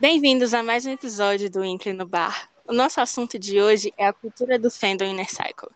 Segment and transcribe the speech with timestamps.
[0.00, 2.48] Bem-vindos a mais um episódio do Inkle no Bar.
[2.66, 5.70] O nosso assunto de hoje é a cultura do fandom Inner Cycle.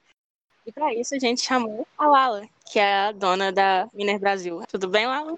[0.66, 4.60] E para isso a gente chamou a Lala, que é a dona da Inner Brasil.
[4.68, 5.36] Tudo bem, Lala?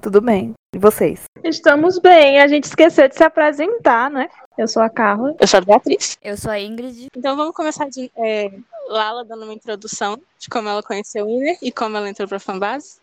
[0.00, 0.54] Tudo bem.
[0.74, 1.24] E vocês?
[1.42, 2.40] Estamos bem.
[2.40, 4.28] A gente esqueceu de se apresentar, né?
[4.56, 5.34] Eu sou a Carla.
[5.40, 6.16] Eu sou a Beatriz.
[6.22, 7.08] Eu sou a Ingrid.
[7.16, 8.52] Então vamos começar de é,
[8.88, 12.38] Lala dando uma introdução de como ela conheceu o Inner e como ela entrou pra
[12.38, 13.00] fanbase.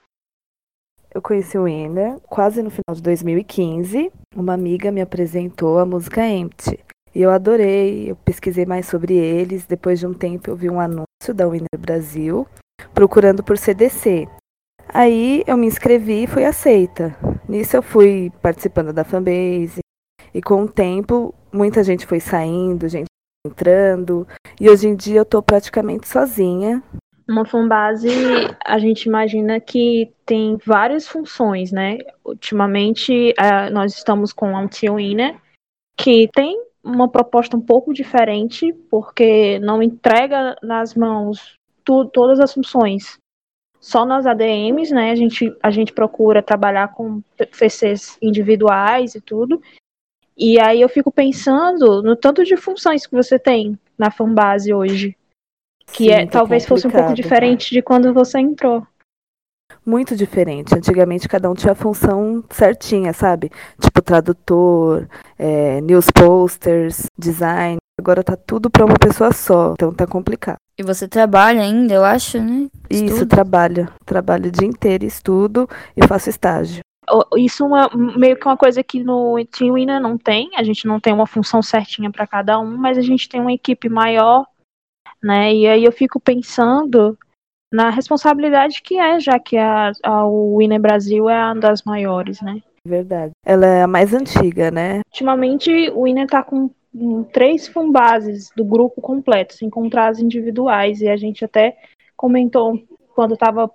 [1.13, 4.11] Eu conheci o Inner quase no final de 2015.
[4.33, 6.79] Uma amiga me apresentou a música Empty.
[7.13, 9.65] E eu adorei, eu pesquisei mais sobre eles.
[9.65, 12.47] Depois de um tempo eu vi um anúncio da Winner Brasil
[12.93, 14.25] procurando por CDC.
[14.87, 17.13] Aí eu me inscrevi e fui aceita.
[17.47, 19.80] Nisso eu fui participando da fanbase.
[20.33, 23.07] E com o tempo, muita gente foi saindo, gente
[23.45, 24.27] entrando.
[24.59, 26.81] E hoje em dia eu tô praticamente sozinha.
[27.27, 28.09] Uma fanbase,
[28.65, 31.97] a gente imagina que tem várias funções, né?
[32.25, 35.39] Ultimamente, uh, nós estamos com a Until Inner,
[35.97, 42.53] que tem uma proposta um pouco diferente, porque não entrega nas mãos tu, todas as
[42.53, 43.17] funções.
[43.79, 45.11] Só nas ADMs, né?
[45.11, 49.61] A gente, a gente procura trabalhar com PCs individuais e tudo.
[50.37, 55.15] E aí eu fico pensando no tanto de funções que você tem na fanbase hoje.
[55.87, 58.85] Que Sim, é, tá talvez fosse um pouco diferente de quando você entrou.
[59.85, 60.75] Muito diferente.
[60.75, 63.51] Antigamente cada um tinha a função certinha, sabe?
[63.79, 67.77] Tipo tradutor, é, news posters, design.
[67.99, 70.57] Agora tá tudo pra uma pessoa só, então tá complicado.
[70.77, 72.67] E você trabalha ainda, eu acho, né?
[72.89, 73.27] Isso, Estuda.
[73.27, 73.87] trabalho.
[74.05, 76.81] Trabalho o dia inteiro, estudo e faço estágio.
[77.37, 80.49] Isso uma, meio que uma coisa que no Team Winner não tem.
[80.55, 83.53] A gente não tem uma função certinha para cada um, mas a gente tem uma
[83.53, 84.45] equipe maior,
[85.21, 85.53] né?
[85.53, 87.17] E aí eu fico pensando
[87.71, 92.41] na responsabilidade que é, já que a, a o Winner Brasil é uma das maiores,
[92.41, 92.61] né?
[92.85, 93.31] Verdade.
[93.45, 95.01] Ela é a mais antiga, né?
[95.07, 96.69] Ultimamente o Winner tá com
[97.31, 101.77] três fanbases do grupo completo, sem contar as individuais, e a gente até
[102.17, 102.81] comentou
[103.15, 103.71] quando estava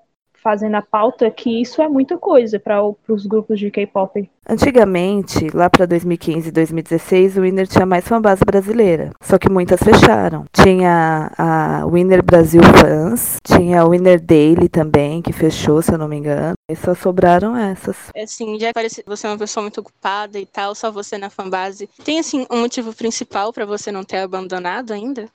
[0.46, 4.30] fazendo a pauta que isso é muita coisa para os grupos de K-pop.
[4.48, 9.10] Antigamente, lá pra 2015 e 2016, o Winner tinha mais fanbase brasileira.
[9.20, 10.44] Só que muitas fecharam.
[10.52, 16.06] Tinha a Winner Brasil Fans, tinha a Winner Daily também, que fechou, se eu não
[16.06, 16.54] me engano.
[16.70, 17.96] E só sobraram essas.
[18.16, 21.28] Assim, já parece que você é uma pessoa muito ocupada e tal, só você na
[21.28, 21.90] fanbase.
[22.04, 25.28] Tem, assim, um motivo principal pra você não ter abandonado ainda?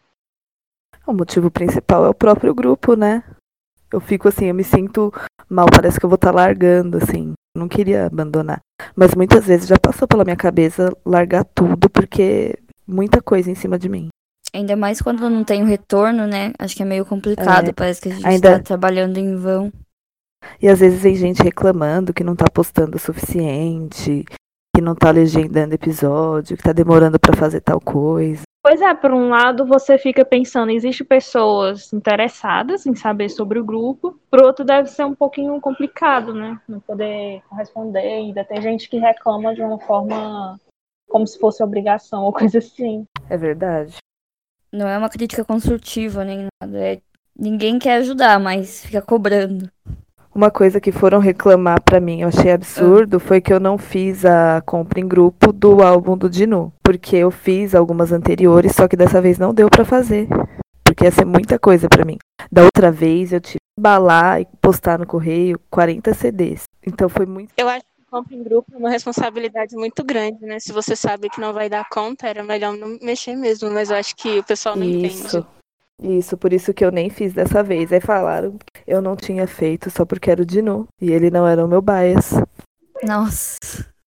[1.06, 3.24] O motivo principal é o próprio grupo, né?
[3.92, 5.12] Eu fico assim, eu me sinto
[5.50, 7.34] mal, parece que eu vou estar largando, assim.
[7.56, 8.60] Não queria abandonar.
[8.96, 12.58] Mas muitas vezes já passou pela minha cabeça largar tudo, porque
[12.88, 14.08] muita coisa em cima de mim.
[14.54, 16.54] Ainda mais quando não tem o retorno, né?
[16.60, 17.70] Acho que é meio complicado.
[17.70, 19.72] É, Parece que a gente ainda- tá trabalhando em vão.
[20.62, 24.26] E às vezes tem gente reclamando que não tá postando o suficiente,
[24.76, 28.42] que não tá legendando episódio, que tá demorando pra fazer tal coisa.
[28.64, 33.66] Pois é, por um lado você fica pensando, existem pessoas interessadas em saber sobre o
[33.66, 36.62] grupo, por outro deve ser um pouquinho complicado, né?
[36.68, 40.60] Não poder corresponder, ainda tem gente que reclama de uma forma
[41.10, 43.06] como se fosse obrigação ou coisa assim.
[43.28, 43.98] É verdade.
[44.72, 46.80] Não é uma crítica construtiva nem nada.
[46.80, 47.02] É...
[47.36, 49.70] Ninguém quer ajudar, mas fica cobrando.
[50.34, 54.24] Uma coisa que foram reclamar pra mim, eu achei absurdo, foi que eu não fiz
[54.24, 56.74] a compra em grupo do álbum do Dinu.
[56.82, 60.30] Porque eu fiz algumas anteriores, só que dessa vez não deu pra fazer.
[60.86, 62.18] Porque ia ser muita coisa pra mim.
[62.50, 66.64] Da outra vez eu tive que embalar e postar no correio 40 CDs.
[66.86, 67.54] Então foi muito.
[67.58, 70.60] Eu acho que compra em grupo é uma responsabilidade muito grande, né?
[70.60, 73.98] Se você sabe que não vai dar conta, era melhor não mexer mesmo, mas eu
[73.98, 75.38] acho que o pessoal não Isso.
[75.38, 75.48] entende.
[76.02, 77.94] Isso, por isso que eu nem fiz dessa vez.
[77.94, 80.88] Aí falaram que eu não tinha feito só porque era o Dinu.
[81.00, 82.34] E ele não era o meu bias.
[83.04, 83.58] Nossa.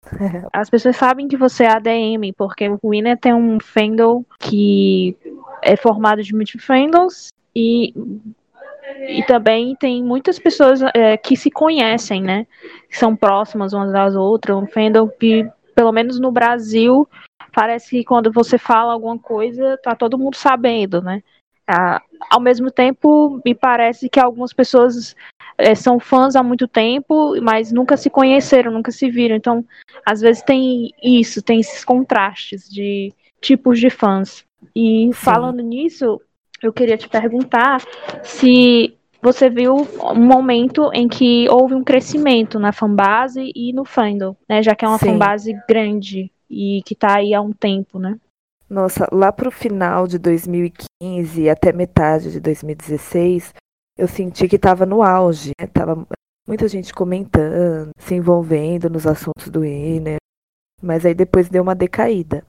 [0.51, 5.15] As pessoas sabem que você é ADM, porque o Winner tem um fandom que
[5.61, 7.93] é formado de multi-fandoms e,
[9.07, 12.47] e também tem muitas pessoas é, que se conhecem, né?
[12.89, 14.57] Que são próximas umas das outras.
[14.57, 17.07] Um fandom que, pelo menos no Brasil,
[17.53, 21.21] parece que quando você fala alguma coisa, tá todo mundo sabendo, né?
[21.67, 25.15] Ah, ao mesmo tempo, me parece que algumas pessoas
[25.57, 29.35] é, são fãs há muito tempo, mas nunca se conheceram, nunca se viram.
[29.35, 29.65] Então,
[30.05, 34.45] às vezes tem isso, tem esses contrastes de tipos de fãs.
[34.75, 36.21] E falando nisso,
[36.61, 37.81] eu queria te perguntar
[38.23, 44.35] se você viu um momento em que houve um crescimento na fanbase e no fandom,
[44.49, 44.61] né?
[44.61, 45.11] Já que é uma Sim.
[45.11, 48.17] fanbase grande e que tá aí há um tempo, né?
[48.73, 53.53] Nossa, lá pro final de 2015 até metade de 2016,
[53.95, 55.67] eu senti que tava no auge, né?
[55.67, 56.07] Tava
[56.47, 60.17] muita gente comentando, se envolvendo nos assuntos do Winner.
[60.81, 62.43] Mas aí depois deu uma decaída.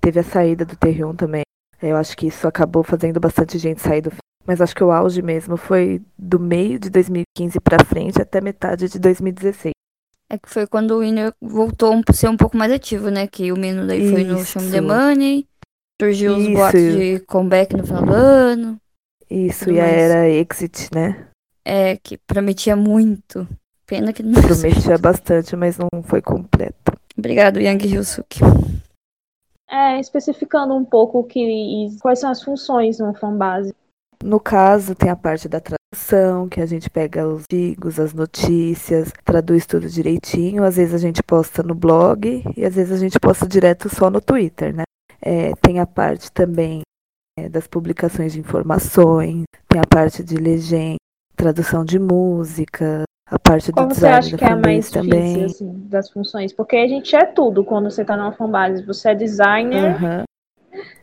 [0.00, 1.42] Teve a saída do Terrion também.
[1.80, 4.10] Eu acho que isso acabou fazendo bastante gente sair do
[4.44, 8.88] mas acho que o auge mesmo foi do meio de 2015 para frente até metade
[8.88, 9.72] de 2016.
[10.28, 13.26] É que foi quando o Winner voltou a ser um pouco mais ativo, né?
[13.26, 14.12] Que o menino daí Isso.
[14.12, 15.46] foi no Show Me The Money,
[16.00, 18.80] surgiu os boatos de comeback no final do ano.
[19.30, 19.92] Isso, e mais.
[19.92, 21.28] era Exit, né?
[21.64, 23.46] É, que prometia muito.
[23.86, 26.92] Pena que não Prometia bastante, mas não foi completo.
[27.16, 28.40] Obrigado, Yang Hyusuke.
[29.70, 33.72] É, especificando um pouco que, quais são as funções no fanbase.
[34.22, 39.12] No caso, tem a parte da tradução, que a gente pega os artigos, as notícias,
[39.24, 40.64] traduz tudo direitinho.
[40.64, 44.10] Às vezes a gente posta no blog e às vezes a gente posta direto só
[44.10, 44.82] no Twitter, né?
[45.22, 46.82] É, tem a parte também
[47.38, 50.96] é, das publicações de informações, tem a parte de legenda,
[51.36, 55.34] tradução de música, a parte do Qual você acha que é a mais também.
[55.34, 56.52] difícil assim, das funções?
[56.52, 58.84] Porque a gente é tudo quando você está numa fanbase.
[58.84, 60.24] Você é designer, uhum.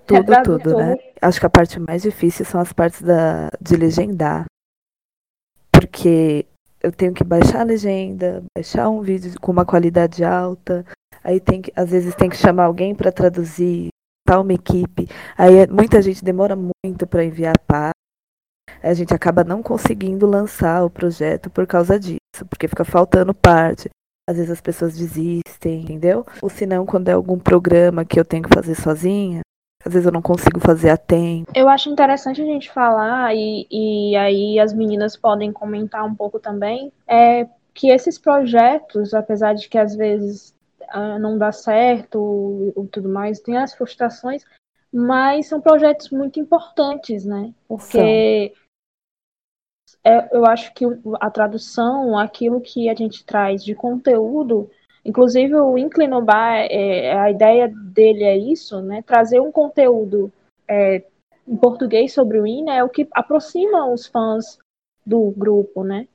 [0.06, 0.96] Tudo, tudo, né?
[1.22, 4.46] Acho que a parte mais difícil são as partes da, de legendar.
[5.70, 6.46] Porque
[6.82, 10.86] eu tenho que baixar a legenda, baixar um vídeo com uma qualidade alta,
[11.24, 13.90] aí tem que, às vezes tem que chamar alguém para traduzir,
[14.28, 15.08] tá uma equipe.
[15.38, 17.94] Aí é, muita gente demora muito para enviar parte.
[18.84, 23.90] A gente acaba não conseguindo lançar o projeto por causa disso, porque fica faltando parte.
[24.30, 26.26] Às vezes as pessoas desistem, entendeu?
[26.42, 29.40] Ou se não, quando é algum programa que eu tenho que fazer sozinha,
[29.86, 31.52] às vezes eu não consigo fazer a tempo.
[31.56, 36.40] Eu acho interessante a gente falar, e, e aí as meninas podem comentar um pouco
[36.40, 40.54] também, é que esses projetos, apesar de que às vezes
[40.96, 44.44] uh, não dá certo e tudo mais, tem as frustrações,
[44.92, 47.54] mas são projetos muito importantes, né?
[47.68, 48.54] Porque
[50.04, 50.86] é, eu acho que
[51.20, 54.70] a tradução, aquilo que a gente traz de conteúdo,
[55.08, 59.02] Inclusive, o Inclinobar, é, a ideia dele é isso, né?
[59.02, 60.30] Trazer um conteúdo
[60.68, 61.02] é,
[61.48, 64.60] em português sobre o INA é o que aproxima os fãs
[65.06, 66.10] do grupo, né?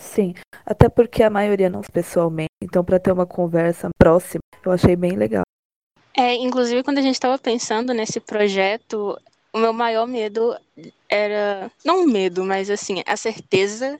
[0.00, 0.34] Sim,
[0.66, 5.12] até porque a maioria não pessoalmente, então para ter uma conversa próxima, eu achei bem
[5.12, 5.44] legal.
[6.16, 9.18] É, inclusive quando a gente estava pensando nesse projeto,
[9.52, 10.56] o meu maior medo
[11.08, 13.98] era, não medo, mas assim, a certeza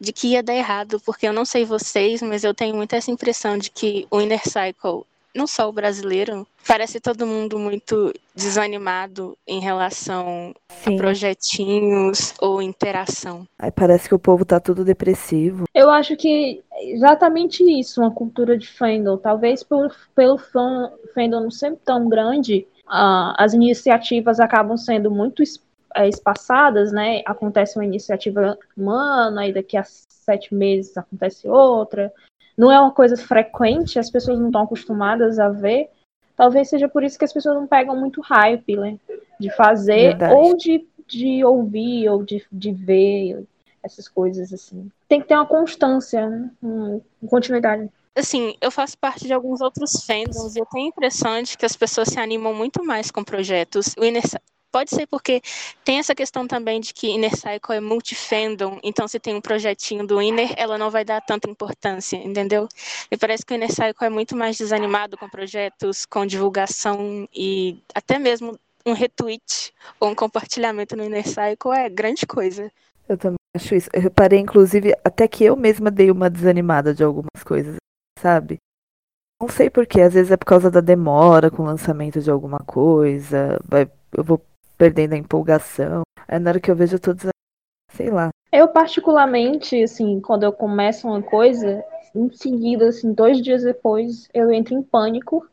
[0.00, 3.10] de que ia dar errado, porque eu não sei vocês, mas eu tenho muito essa
[3.10, 9.36] impressão de que o Inner Cycle, não só o brasileiro, parece todo mundo muito desanimado
[9.46, 10.94] em relação Sim.
[10.94, 13.46] a projetinhos ou interação.
[13.58, 15.64] Aí parece que o povo tá tudo depressivo.
[15.74, 19.16] Eu acho que é exatamente isso, uma cultura de fandom.
[19.16, 25.42] Talvez por, pelo fã, fandom não ser tão grande, uh, as iniciativas acabam sendo muito
[25.94, 27.22] é, espaçadas, né?
[27.24, 32.12] Acontece uma iniciativa humana, aí daqui a sete meses acontece outra.
[32.58, 35.88] Não é uma coisa frequente, as pessoas não estão acostumadas a ver.
[36.36, 38.98] Talvez seja por isso que as pessoas não pegam muito hype, né?
[39.38, 40.34] De fazer, Verdade.
[40.34, 43.46] ou de, de ouvir, ou de, de ver,
[43.82, 44.90] essas coisas assim.
[45.08, 46.50] Tem que ter uma constância, né?
[46.60, 47.88] uma continuidade
[48.18, 51.64] assim, eu faço parte de alguns outros fandoms e eu tenho a impressão de que
[51.64, 53.94] as pessoas se animam muito mais com projetos.
[54.70, 55.40] Pode ser porque
[55.82, 60.06] tem essa questão também de que Inner Cycle é multifandom, então se tem um projetinho
[60.06, 62.68] do Inner, ela não vai dar tanta importância, entendeu?
[63.10, 67.82] Me parece que o Inner Cycle é muito mais desanimado com projetos, com divulgação e
[67.94, 72.70] até mesmo um retweet ou um compartilhamento no Inner Cycle é grande coisa.
[73.08, 73.88] Eu também acho isso.
[73.92, 77.76] Eu reparei, inclusive, até que eu mesma dei uma desanimada de algumas coisas,
[78.18, 78.58] sabe?
[79.40, 82.58] Não sei porquê, às vezes é por causa da demora com o lançamento de alguma
[82.58, 84.44] coisa, vai, eu vou
[84.78, 86.02] perdendo a empolgação.
[86.26, 87.32] Aí na hora que eu vejo, eu
[87.92, 88.30] sei lá.
[88.52, 94.50] Eu, particularmente, assim, quando eu começo uma coisa, em seguida, assim, dois dias depois, eu
[94.50, 95.46] entro em pânico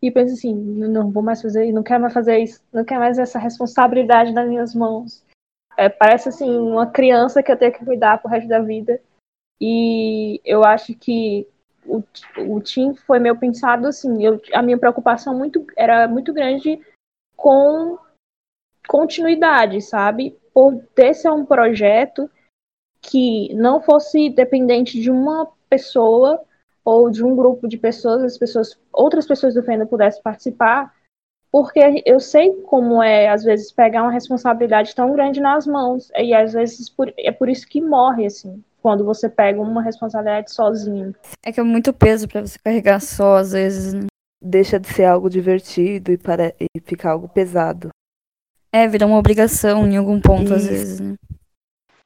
[0.00, 3.18] e penso assim, não vou mais fazer, não quero mais fazer isso, não quero mais
[3.18, 5.24] essa responsabilidade nas minhas mãos.
[5.76, 9.00] É, parece assim uma criança que eu tenho que cuidar pro resto da vida.
[9.60, 11.46] E eu acho que
[11.84, 12.02] o,
[12.38, 16.80] o Tim foi meu pensado assim, eu, a minha preocupação muito era muito grande
[17.36, 17.98] com
[18.88, 20.36] continuidade, sabe?
[20.52, 22.28] Por ter ser um projeto
[23.00, 26.42] que não fosse dependente de uma pessoa
[26.84, 30.92] ou de um grupo de pessoas, as pessoas, outras pessoas do fandom pudessem participar,
[31.52, 36.34] porque eu sei como é às vezes pegar uma responsabilidade tão grande nas mãos e
[36.34, 41.14] às vezes por, é por isso que morre assim, quando você pega uma responsabilidade sozinho.
[41.44, 43.92] É que é muito peso para você carregar só às vezes.
[43.92, 44.06] Né?
[44.42, 47.90] Deixa de ser algo divertido e para e ficar algo pesado.
[48.72, 50.54] É, vira uma obrigação em algum ponto, Isso.
[50.54, 51.14] às vezes, né?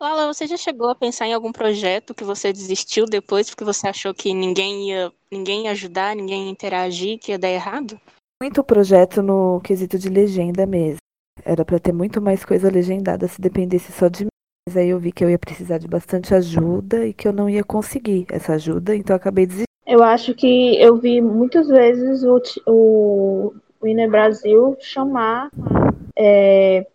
[0.01, 3.87] Lala, você já chegou a pensar em algum projeto que você desistiu depois porque você
[3.87, 8.01] achou que ninguém ia, ninguém ia ajudar, ninguém ia interagir, que ia dar errado?
[8.43, 10.99] Muito projeto no quesito de legenda mesmo.
[11.45, 14.29] Era para ter muito mais coisa legendada se dependesse só de mim.
[14.69, 17.49] Mas aí eu vi que eu ia precisar de bastante ajuda e que eu não
[17.49, 19.67] ia conseguir essa ajuda, então eu acabei desistindo.
[19.87, 25.51] Eu acho que eu vi muitas vezes o, o, o INE Brasil chamar
[26.17, 26.87] é,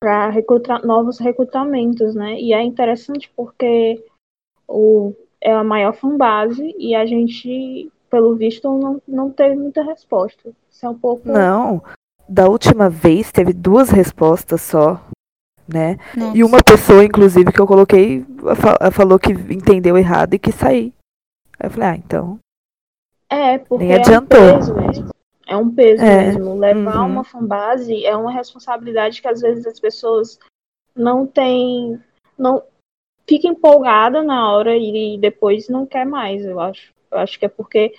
[0.00, 2.34] para recrutar novos recrutamentos, né?
[2.40, 4.04] E é interessante porque
[4.66, 10.50] o, é a maior fanbase e a gente, pelo visto, não, não teve muita resposta.
[10.68, 11.28] Isso é um pouco.
[11.28, 11.80] Não,
[12.28, 15.00] da última vez teve duas respostas só,
[15.72, 15.96] né?
[16.16, 16.36] Nossa.
[16.36, 18.26] E uma pessoa, inclusive, que eu coloquei,
[18.92, 20.92] falou que entendeu errado e que sair.
[21.60, 22.38] Aí eu falei, ah, então.
[23.30, 24.38] É, porque Nem adiantou.
[24.38, 25.11] é um peso mesmo.
[25.52, 26.58] É um peso É, mesmo.
[26.58, 27.12] Levar uhum.
[27.12, 30.38] uma fanbase é uma responsabilidade que às vezes as pessoas
[30.96, 32.00] não têm.
[32.38, 32.62] não
[33.28, 36.90] fica empolgada na hora e depois não quer mais, eu acho.
[37.10, 37.94] Eu acho que é porque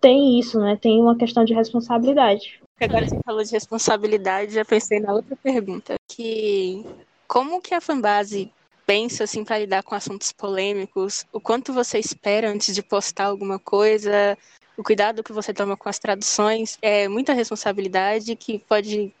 [0.00, 0.76] tem isso, né?
[0.76, 2.60] Tem uma questão de responsabilidade.
[2.80, 6.84] Agora você falou de responsabilidade, já pensei na outra pergunta, que
[7.28, 8.52] como que a fanbase
[8.84, 11.24] pensa assim para lidar com assuntos polêmicos?
[11.32, 14.36] O quanto você espera antes de postar alguma coisa?
[14.78, 19.12] O cuidado que você toma com as traduções é muita responsabilidade que pode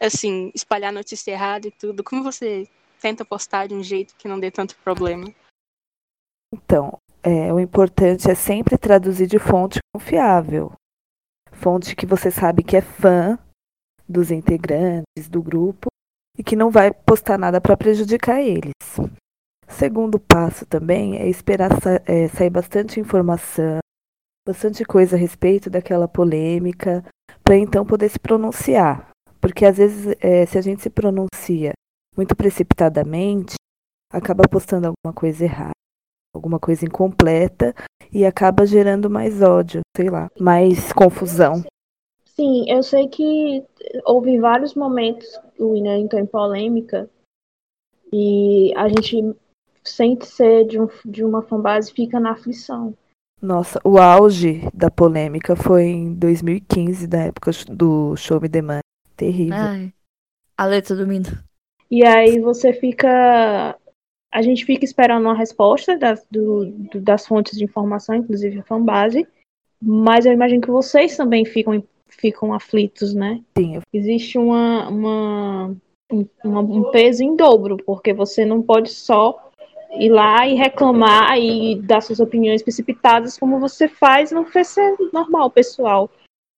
[0.00, 2.02] assim espalhar notícia errada e tudo.
[2.02, 2.68] Como você
[3.00, 5.32] tenta postar de um jeito que não dê tanto problema?
[6.52, 10.72] Então, é, o importante é sempre traduzir de fonte confiável.
[11.52, 13.38] Fonte que você sabe que é fã
[14.08, 15.86] dos integrantes do grupo
[16.36, 18.72] e que não vai postar nada para prejudicar eles.
[19.68, 23.78] Segundo passo também é esperar sa é, sair bastante informação,
[24.46, 27.04] bastante coisa a respeito daquela polêmica,
[27.42, 29.10] para então poder se pronunciar.
[29.40, 31.72] Porque às vezes, é, se a gente se pronuncia
[32.16, 33.56] muito precipitadamente,
[34.12, 35.72] acaba postando alguma coisa errada,
[36.34, 37.74] alguma coisa incompleta
[38.12, 41.64] e acaba gerando mais ódio, sei lá, mais confusão.
[42.24, 43.64] Sim, eu sei que
[44.04, 45.26] houve vários momentos
[45.58, 47.08] o Winner entrou em polêmica
[48.12, 49.34] e a gente
[49.82, 52.94] sente ser de, um, de uma fanbase fica na aflição.
[53.40, 58.80] Nossa, o auge da polêmica foi em 2015, da época do Show Me The Money.
[59.16, 59.56] Terrível.
[59.56, 59.92] Ai,
[60.56, 61.26] a letra do Mino.
[61.90, 63.76] E aí você fica.
[64.32, 68.64] A gente fica esperando uma resposta das, do, do- das fontes de informação, inclusive a
[68.64, 69.26] fanbase.
[69.80, 73.40] Mas eu imagino que vocês também ficam, ficam aflitos, né?
[73.56, 75.76] Sim, eu- Existe uma, uma,
[76.10, 79.45] um, uma- um peso em dobro, porque você não pode só
[79.98, 85.50] ir lá e reclamar e dar suas opiniões precipitadas como você faz no PC normal,
[85.50, 86.10] pessoal.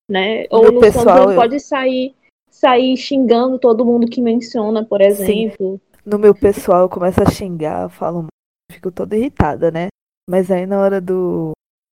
[0.09, 0.45] Né?
[0.49, 2.15] Ou no pessoal, eu- pode sair,
[2.49, 5.79] sair xingando todo mundo que menciona, por exemplo.
[6.05, 8.25] no meu pessoal eu começo a xingar, eu falo,
[8.71, 9.87] fico toda irritada, né?
[10.27, 11.51] Mas aí na hora do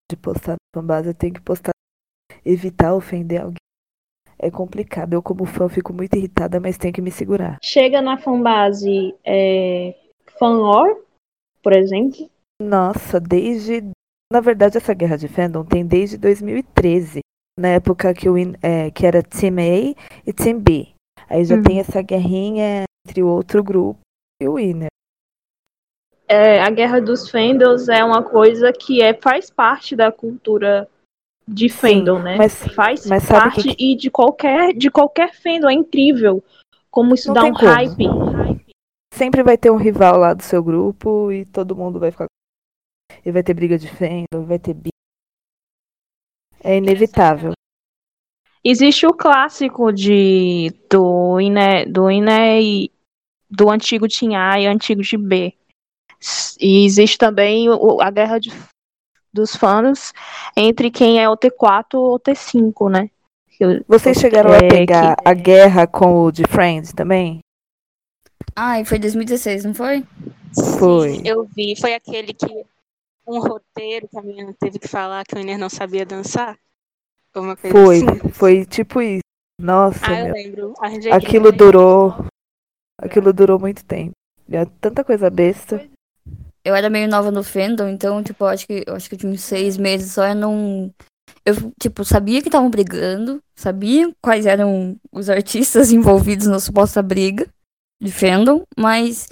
[0.09, 1.71] de postar na fanbase eu tenho que postar,
[2.45, 3.57] evitar ofender alguém.
[4.37, 5.13] É complicado.
[5.13, 7.57] Eu como fã fico muito irritada, mas tenho que me segurar.
[7.63, 9.95] Chega na fanbase é,
[10.37, 11.04] fanor,
[11.65, 12.29] por exemplo.
[12.62, 13.84] Nossa, desde.
[14.31, 17.19] Na verdade, essa guerra de fandom tem desde 2013.
[17.60, 19.95] Na época que, o, é, que era Team A
[20.27, 20.89] e Team B.
[21.27, 21.63] Aí já Uhum.
[21.63, 24.00] tem essa guerrinha entre o outro grupo
[24.41, 24.88] e o Winner.
[26.27, 30.88] É, a guerra dos fandoms é uma coisa que é, faz parte da cultura
[31.48, 32.36] de fandom, né?
[32.38, 36.43] mas- faz mas parte que- e de qualquer de qualquer fandom é incrível
[36.91, 37.65] como isso Não dá um como.
[37.72, 38.05] hype.
[39.17, 42.25] Sempre vai ter um rival lá do seu grupo e todo mundo vai ficar.
[43.25, 44.89] E vai ter briga de fandom, vai ter bi.
[46.63, 47.53] É inevitável.
[48.63, 52.91] Existe o clássico de do Ine, do Ine e
[53.50, 55.53] do antigo Team A e antigo de B.
[56.60, 57.67] E existe também
[58.01, 58.51] a guerra de-
[59.31, 60.12] dos fãs
[60.57, 63.10] entre quem é o T4 ou o T5, né?
[63.88, 67.39] Vocês chegaram é, a pegar que- a guerra com o de Friends também?
[68.56, 70.04] Ai, foi 2016, não foi?
[70.80, 71.15] Foi.
[71.15, 71.75] Sim, eu vi.
[71.80, 72.65] Foi aquele que
[73.27, 76.58] um roteiro que a menina teve que falar que o Iner não sabia dançar.
[77.34, 78.30] Foi uma coisa Foi, assim.
[78.30, 79.22] foi tipo isso.
[79.60, 80.34] Nossa, Ah, eu meu.
[80.34, 80.74] lembro.
[80.80, 81.58] Arranjei Aquilo aqui.
[81.58, 82.25] durou.
[83.01, 84.12] Aquilo durou muito tempo.
[84.48, 85.86] E é tanta coisa besta.
[86.63, 89.20] Eu era meio nova no fandom, então, tipo, eu acho que eu acho que eu
[89.20, 90.92] tinha uns seis meses só, eu não.
[91.46, 97.48] Eu, tipo, sabia que estavam brigando, sabia quais eram os artistas envolvidos na suposta briga
[98.01, 99.29] de fandom, mas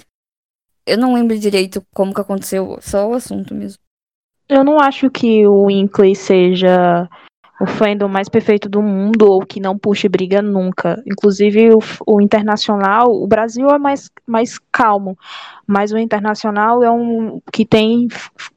[0.86, 3.82] eu não lembro direito como que aconteceu, só o assunto mesmo.
[4.48, 7.08] Eu não acho que o Winkley seja
[7.60, 11.02] o fandom mais perfeito do mundo ou que não puxe briga nunca.
[11.06, 15.16] Inclusive o, o internacional, o Brasil é mais, mais calmo,
[15.66, 18.08] mas o internacional é um que tem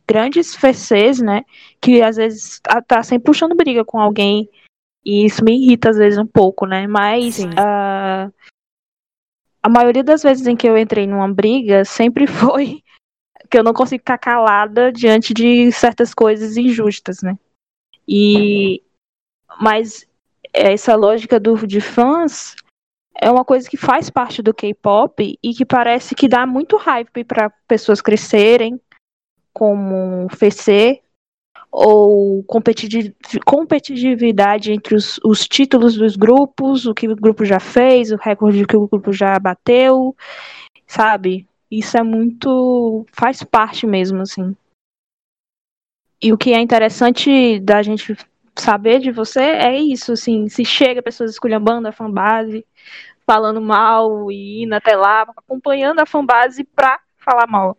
[0.07, 1.43] grandes FCs, né?
[1.79, 4.49] Que às vezes tá, tá sempre puxando briga com alguém
[5.05, 6.87] e isso me irrita às vezes um pouco, né?
[6.87, 8.33] Mas uh,
[9.67, 12.81] a maioria das vezes em que eu entrei numa briga sempre foi
[13.49, 17.37] que eu não consigo ficar calada diante de certas coisas injustas, né?
[18.07, 18.81] E
[19.59, 20.07] mas
[20.53, 22.55] essa lógica do, de fãs
[23.19, 27.25] é uma coisa que faz parte do K-pop e que parece que dá muito hype
[27.25, 28.79] para pessoas crescerem
[29.53, 31.01] como FC
[31.79, 32.43] ou
[33.45, 38.65] competitividade entre os, os, títulos dos grupos, o que o grupo já fez, o recorde
[38.65, 40.15] que o grupo já bateu,
[40.87, 41.47] sabe?
[41.69, 43.05] Isso é muito.
[43.11, 44.55] faz parte mesmo, assim.
[46.19, 48.17] E o que é interessante da gente
[48.55, 52.65] saber de você é isso, assim, se chega pessoas esculhambando a fanbase,
[53.23, 57.77] falando mal e indo até lá, acompanhando a fanbase pra falar mal.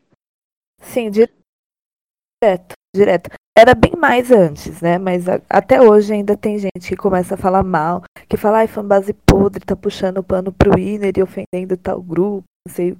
[0.81, 3.31] Sim, direto, direto.
[3.57, 4.99] Era bem mais antes, né?
[4.99, 8.69] Mas a, até hoje ainda tem gente que começa a falar mal, que fala, ai,
[8.69, 12.97] fanbase podre, tá puxando o pano pro winner e ofendendo tal grupo, não sei,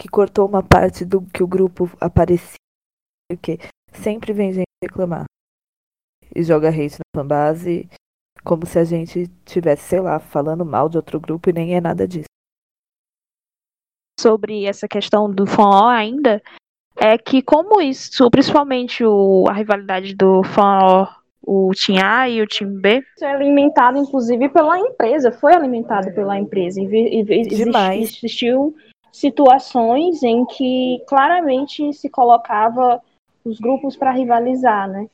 [0.00, 2.56] que cortou uma parte do que o grupo aparecia,
[3.30, 3.58] porque
[3.92, 5.24] sempre vem gente reclamar
[6.34, 7.88] e joga hate na fanbase
[8.44, 11.80] como se a gente tivesse, sei lá, falando mal de outro grupo e nem é
[11.80, 12.24] nada disso.
[14.18, 16.42] Sobre essa questão do fã ainda,
[17.00, 21.08] é que como isso, principalmente o, a rivalidade do fã
[21.42, 26.12] o Team A e o Team B, isso é alimentado inclusive pela empresa, foi alimentado
[26.12, 26.80] pela empresa.
[26.80, 28.10] E, e, Demais.
[28.10, 28.74] Existiu
[29.10, 33.00] situações em que claramente se colocava
[33.44, 35.08] os grupos para rivalizar, né?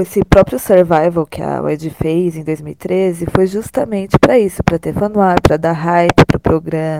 [0.00, 4.94] esse próprio survival que a Wedge fez em 2013 foi justamente para isso, para ter
[4.94, 6.98] fanuar, para dar hype para o programa,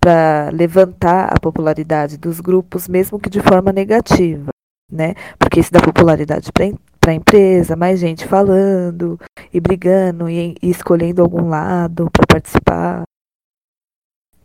[0.00, 4.50] para levantar a popularidade dos grupos, mesmo que de forma negativa,
[4.90, 5.14] né?
[5.38, 9.18] Porque isso dá popularidade para a empresa, mais gente falando
[9.52, 13.02] e brigando e, e escolhendo algum lado para participar.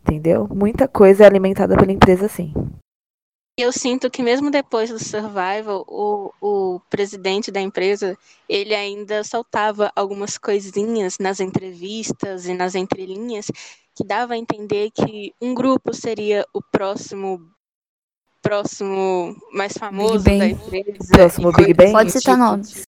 [0.02, 0.48] Entendeu?
[0.48, 2.52] Muita coisa é alimentada pela empresa, sim
[3.62, 8.16] eu sinto que mesmo depois do survival, o, o presidente da empresa,
[8.48, 13.46] ele ainda soltava algumas coisinhas nas entrevistas e nas entrelinhas
[14.00, 17.38] que dava a entender que um grupo seria o próximo
[18.42, 21.12] próximo mais famoso da empresa.
[21.12, 21.92] Próximo Big Bang?
[21.92, 22.82] Pode citar tipo, nomes.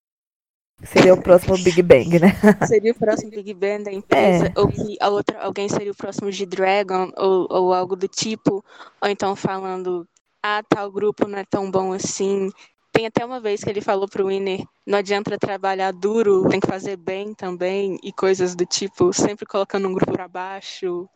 [0.84, 2.30] Seria o próximo Big Bang, né?
[2.65, 4.54] Seria o próximo Big Bang da empresa, é.
[4.56, 8.63] ou que a outra, alguém seria o próximo G-Dragon, ou, ou algo do tipo,
[9.02, 10.08] ou então falando
[10.41, 12.50] ah, tal grupo não é tão bom assim.
[13.02, 16.68] Tem até uma vez que ele falou pro Winner, não adianta trabalhar duro, tem que
[16.68, 21.10] fazer bem também, e coisas do tipo, sempre colocando um grupo para baixo.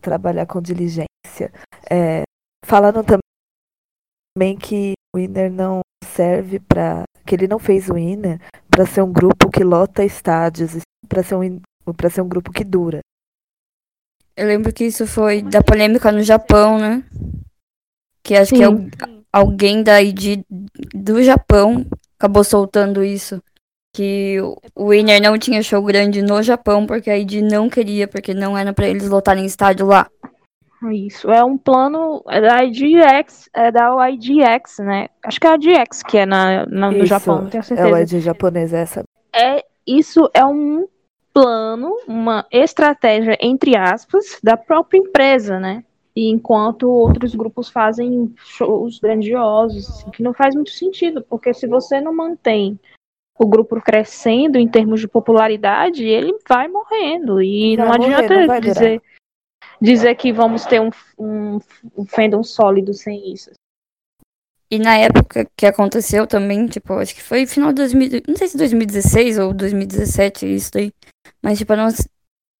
[0.00, 1.06] Trabalhar com diligência.
[1.88, 2.24] É,
[2.64, 3.04] falando
[4.34, 9.02] também que o Winner não serve para que ele não fez o Winner para ser
[9.02, 10.72] um grupo que lota estádios,
[11.08, 11.60] para ser um
[11.96, 12.98] para ser um grupo que dura.
[14.36, 17.04] Eu lembro que isso foi da polêmica no Japão, né?
[18.24, 18.90] Que acho Sim.
[18.90, 20.42] que é alguém da ID
[20.94, 21.84] do Japão
[22.18, 23.42] acabou soltando isso.
[23.94, 24.38] Que
[24.74, 28.56] o Winner não tinha show grande no Japão porque a ID não queria, porque não
[28.56, 30.06] era para eles lotarem estádio lá.
[30.92, 35.08] Isso, é um plano é da IDX, é da IDX, né?
[35.24, 37.88] Acho que é a IDX que é na, na no Japão, não tenho certeza.
[37.88, 39.02] É o ID japonês essa.
[39.34, 40.86] É, isso é um
[41.32, 45.82] plano, uma estratégia, entre aspas, da própria empresa, né?
[46.16, 51.66] E enquanto outros grupos fazem shows grandiosos, assim, que não faz muito sentido, porque se
[51.66, 52.80] você não mantém
[53.38, 57.42] o grupo crescendo em termos de popularidade, ele vai morrendo.
[57.42, 59.02] E vai não morrer, adianta não dizer,
[59.78, 61.58] dizer que vamos ter um, um,
[61.96, 63.50] um fandom sólido sem isso.
[64.70, 68.48] E na época que aconteceu também, tipo, acho que foi final de 2000, não sei
[68.48, 70.92] se 2016 ou 2017 isso daí,
[71.40, 72.08] mas tipo, nós,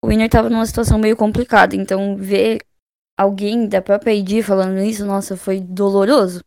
[0.05, 2.61] o Winner tava numa situação meio complicada, então ver
[3.17, 6.41] alguém da própria ID falando isso, nossa, foi doloroso.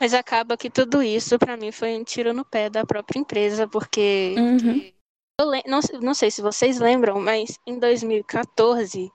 [0.00, 3.66] Mas acaba que tudo isso, para mim, foi um tiro no pé da própria empresa,
[3.66, 4.34] porque.
[4.38, 4.92] Uhum.
[5.40, 9.08] Eu não, não sei se vocês lembram, mas em 2014,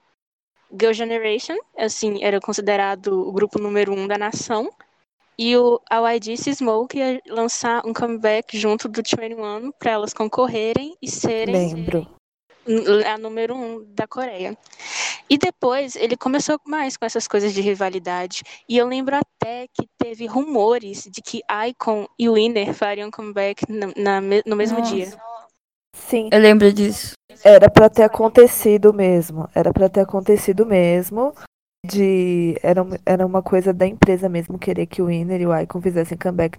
[0.72, 4.70] Girl Generation, assim, era considerado o grupo número um da nação.
[5.38, 10.14] E o, a YG cismou que ia lançar um comeback junto do 21 para elas
[10.14, 12.08] concorrerem e serem Lembro.
[13.06, 14.56] A número um da Coreia.
[15.28, 18.42] E depois ele começou mais com essas coisas de rivalidade.
[18.68, 23.86] E eu lembro até que teve rumores de que Icon e Winner fariam comeback na,
[23.96, 24.94] na, no mesmo Nossa.
[24.94, 25.12] dia.
[25.96, 27.14] Sim, Eu lembro disso.
[27.42, 29.48] era pra ter acontecido mesmo.
[29.54, 31.34] Era pra ter acontecido mesmo.
[31.86, 35.80] De era, era uma coisa da empresa mesmo querer que o Winner e o Icon
[35.82, 36.56] fizessem comeback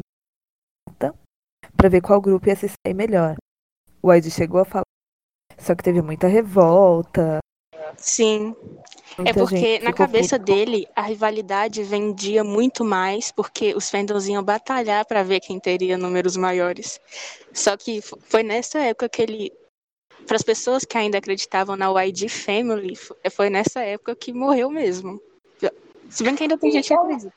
[0.88, 1.20] na data,
[1.76, 3.36] pra ver qual grupo ia se sair melhor.
[4.02, 4.84] O ID chegou a falar.
[5.66, 7.40] Só que teve muita revolta.
[7.98, 8.56] Sim.
[9.18, 14.28] É muita porque gente na cabeça dele a rivalidade vendia muito mais porque os fandoms
[14.28, 17.02] iam batalhar pra ver quem teria números maiores.
[17.52, 19.52] Só que foi nessa época que ele
[20.28, 24.70] para as pessoas que ainda acreditavam na YG Family, f- foi nessa época que morreu
[24.70, 25.20] mesmo.
[26.10, 27.34] Se bem que ainda tem gente que acredita.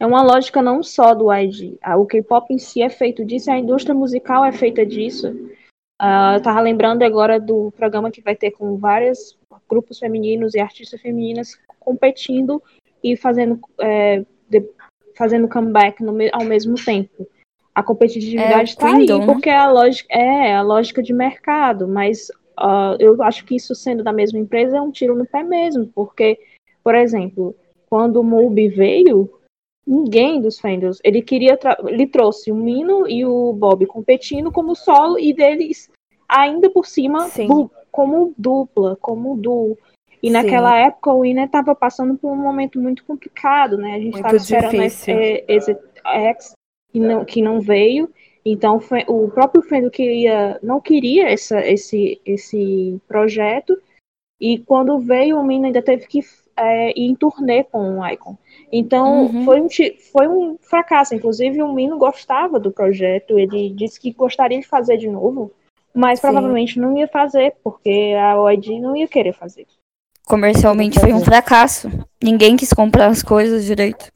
[0.00, 1.28] É uma lógica não só do.
[1.30, 5.28] Ah, O K-pop em si é feito disso, a indústria musical é feita disso.
[5.98, 9.36] Ah, eu tava lembrando agora do programa que vai ter com vários
[9.68, 12.62] grupos femininos e artistas femininas competindo
[13.02, 14.64] e fazendo, é, de-
[15.16, 17.26] fazendo comeback no ao mesmo tempo.
[17.74, 19.26] A competitividade É, está aí, né?
[19.26, 23.74] porque é a lógica, é a lógica de mercado, mas ah, eu acho que isso
[23.74, 26.38] sendo da mesma empresa é um tiro no pé mesmo, porque,
[26.82, 27.56] por exemplo,
[27.88, 29.30] quando o Moby veio,
[29.88, 31.00] ninguém dos Fendels.
[31.02, 31.58] Ele queria.
[31.86, 35.90] Ele trouxe o Mino e o Bob competindo como solo e deles
[36.28, 39.78] ainda por cima du- como dupla, como duo.
[40.22, 40.32] E Sim.
[40.32, 43.94] naquela época o Winner estava passando por um momento muito complicado, né?
[43.94, 46.52] A gente estava esperando esse, esse X
[46.92, 48.10] que não, que não veio.
[48.44, 53.80] Então foi- o próprio Fendel queria, não queria essa, esse, esse projeto.
[54.40, 56.20] E quando veio, o Mino ainda teve que
[56.58, 58.36] é, ir em turnê com o Icon.
[58.70, 59.44] Então, Uhum.
[59.44, 59.68] foi, um,
[60.12, 61.14] foi um fracasso.
[61.14, 65.50] Inclusive, o Mino gostava do projeto, ele disse que gostaria de fazer de novo,
[65.94, 66.26] mas Sim.
[66.26, 69.66] provavelmente não ia fazer, porque a OID não ia querer fazer.
[70.26, 71.88] Comercialmente foi um fracasso.
[72.22, 74.10] Ninguém quis comprar as coisas direito.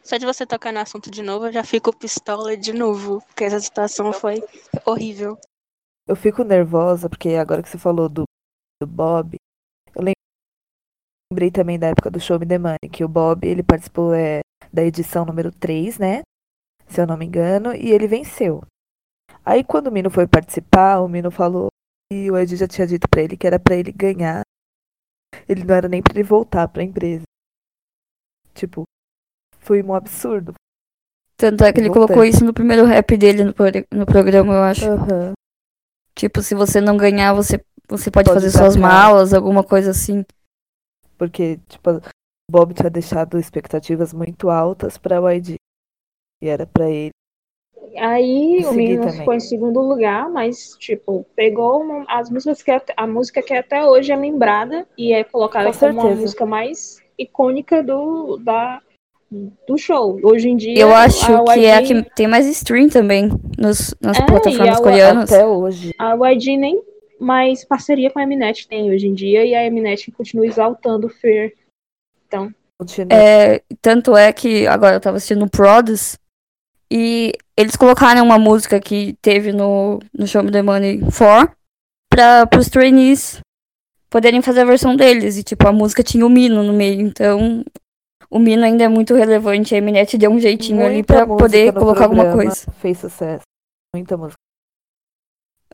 [0.00, 3.20] Só de você tocar no assunto de novo, eu já fico pistola de novo.
[3.26, 4.44] Porque essa situação foi
[4.86, 5.36] horrível.
[6.06, 8.24] Eu fico nervosa porque agora que você falou do,
[8.80, 9.36] do Bob,
[11.34, 14.40] lembrei também da época do Show Me The Money, que o Bob, ele participou é,
[14.72, 16.22] da edição número 3, né?
[16.86, 18.62] Se eu não me engano, e ele venceu.
[19.44, 21.66] Aí quando o Mino foi participar, o Mino falou
[22.12, 24.42] e o Ed já tinha dito pra ele que era pra ele ganhar.
[25.48, 27.24] Ele não era nem pra ele voltar pra empresa.
[28.54, 28.84] Tipo,
[29.58, 30.54] foi um absurdo.
[31.36, 32.06] Tanto é que ele Voltando.
[32.06, 34.86] colocou isso no primeiro rap dele no, pro- no programa, eu acho.
[34.88, 35.32] Aham.
[36.14, 40.24] Tipo, se você não ganhar, você, você pode, Pode fazer suas malas, alguma coisa assim.
[41.28, 42.00] Porque, tipo, o
[42.50, 45.56] Bob tinha deixado expectativas muito altas pra YG.
[46.42, 47.10] E era pra ele.
[47.96, 49.18] Aí o menino também.
[49.18, 53.84] ficou em segundo lugar, mas, tipo, pegou uma- as músicas que a música que até
[53.86, 56.20] hoje é lembrada e é colocada Com como uma certeza.
[56.20, 58.80] música mais icônica do, da,
[59.66, 60.18] do show.
[60.24, 63.28] Hoje em dia, Eu acho a que é a YG que tem mais stream também
[63.56, 65.32] nos, nas É, plataformas e a- coreanas.
[65.32, 65.94] Até hoje.
[65.98, 66.82] A YG nem
[67.24, 71.10] mais parceria com a Mnet tem hoje em dia e a Mnet continua exaltando o
[71.10, 71.50] Fear.
[72.78, 73.08] Continua.
[73.12, 76.18] É, tanto é que agora eu tava assistindo o Prods
[76.90, 81.56] e eles colocaram uma música que teve no, no Show Me The Money 4
[82.10, 83.40] para os trainees
[84.10, 85.36] poderem fazer a versão deles.
[85.38, 87.64] E tipo, a música tinha o Mino no meio, então
[88.30, 89.74] o Mino ainda é muito relevante.
[89.74, 92.70] A Mnet deu um jeitinho ali Muita pra música poder colocar alguma coisa.
[92.80, 93.42] Fez sucesso.
[93.94, 94.38] Muita música.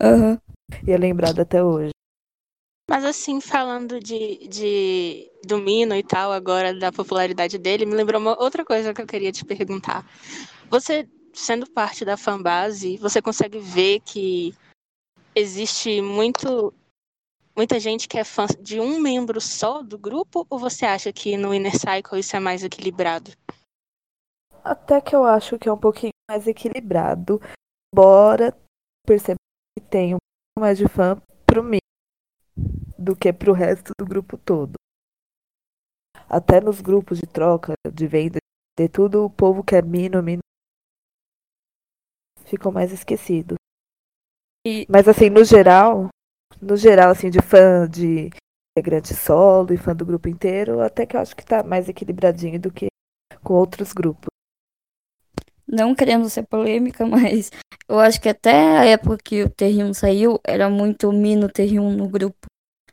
[0.01, 0.39] Aham.
[0.87, 1.91] E é lembrada até hoje.
[2.89, 8.21] Mas assim, falando de, de do Mino e tal, agora da popularidade dele, me lembrou
[8.21, 10.05] uma outra coisa que eu queria te perguntar.
[10.69, 14.53] Você, sendo parte da fanbase, você consegue ver que
[15.35, 16.75] existe muito
[17.57, 21.37] muita gente que é fã de um membro só do grupo, ou você acha que
[21.37, 23.33] no Inner Cycle isso é mais equilibrado?
[24.65, 27.41] Até que eu acho que é um pouquinho mais equilibrado.
[27.93, 28.57] Embora
[29.07, 29.37] perceba
[29.79, 30.19] que tem um
[30.61, 31.79] mais de fã pro mim
[32.99, 34.75] do que pro resto do grupo todo.
[36.29, 38.39] Até nos grupos de troca, de venda,
[38.79, 40.41] de tudo, o povo quer Mino, Mino.
[42.45, 43.55] Ficou mais esquecido.
[44.67, 46.09] E- Mas assim, no geral,
[46.61, 48.31] no geral, assim, de fã de
[48.77, 52.61] integrante solo e fã do grupo inteiro, até que eu acho que tá mais equilibradinho
[52.61, 52.89] do que
[53.43, 54.30] com outros grupos.
[55.71, 57.51] Não querendo ser polêmica, mas
[57.89, 62.09] eu acho que até a época que o Terrium saiu, era muito Mino Terrium no
[62.09, 62.47] grupo.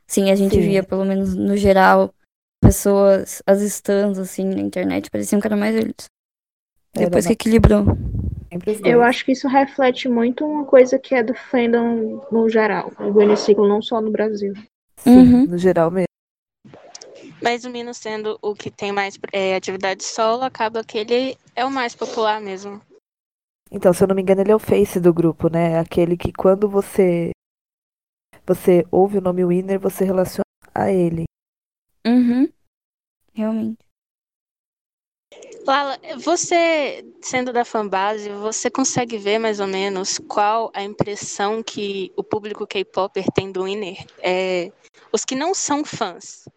[0.07, 0.61] Sim, a gente Sim.
[0.61, 2.13] via, pelo menos no geral,
[2.63, 6.05] pessoas, as stands, assim, na internet, pareciam que era mais eles.
[6.95, 7.85] Era Depois que equilibrou.
[8.85, 13.21] Eu acho que isso reflete muito uma coisa que é do fandom no geral, do
[13.21, 14.53] N-Ciclo, não só no Brasil.
[14.99, 15.45] Sim, Uhum.
[15.45, 16.06] no geral mesmo.
[17.41, 21.63] Mas o Mino sendo o que tem mais é, atividade solo, acaba que ele é
[21.65, 22.81] o mais popular mesmo.
[23.71, 25.79] Então, se eu não me engano, ele é o face do grupo, né?
[25.79, 27.31] Aquele que quando você
[28.45, 31.25] você ouve o nome Winner, você relaciona a ele.
[32.05, 32.47] Uhum.
[33.33, 33.77] Realmente.
[35.65, 42.13] Lala, você, sendo da fanbase, você consegue ver mais ou menos qual a impressão que
[42.15, 44.05] o público K-Popper tem do Winner?
[44.19, 44.71] É,
[45.11, 46.47] os que não são fãs.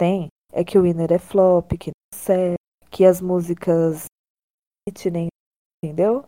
[0.00, 0.28] Tem.
[0.50, 2.56] É que o Winner é flop, que não serve,
[2.90, 4.06] que as músicas
[5.12, 5.28] nem
[5.84, 6.24] entendeu?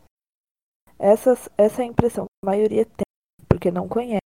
[0.98, 3.06] Essas, essa é a impressão que a maioria tem,
[3.48, 4.20] porque não conhece.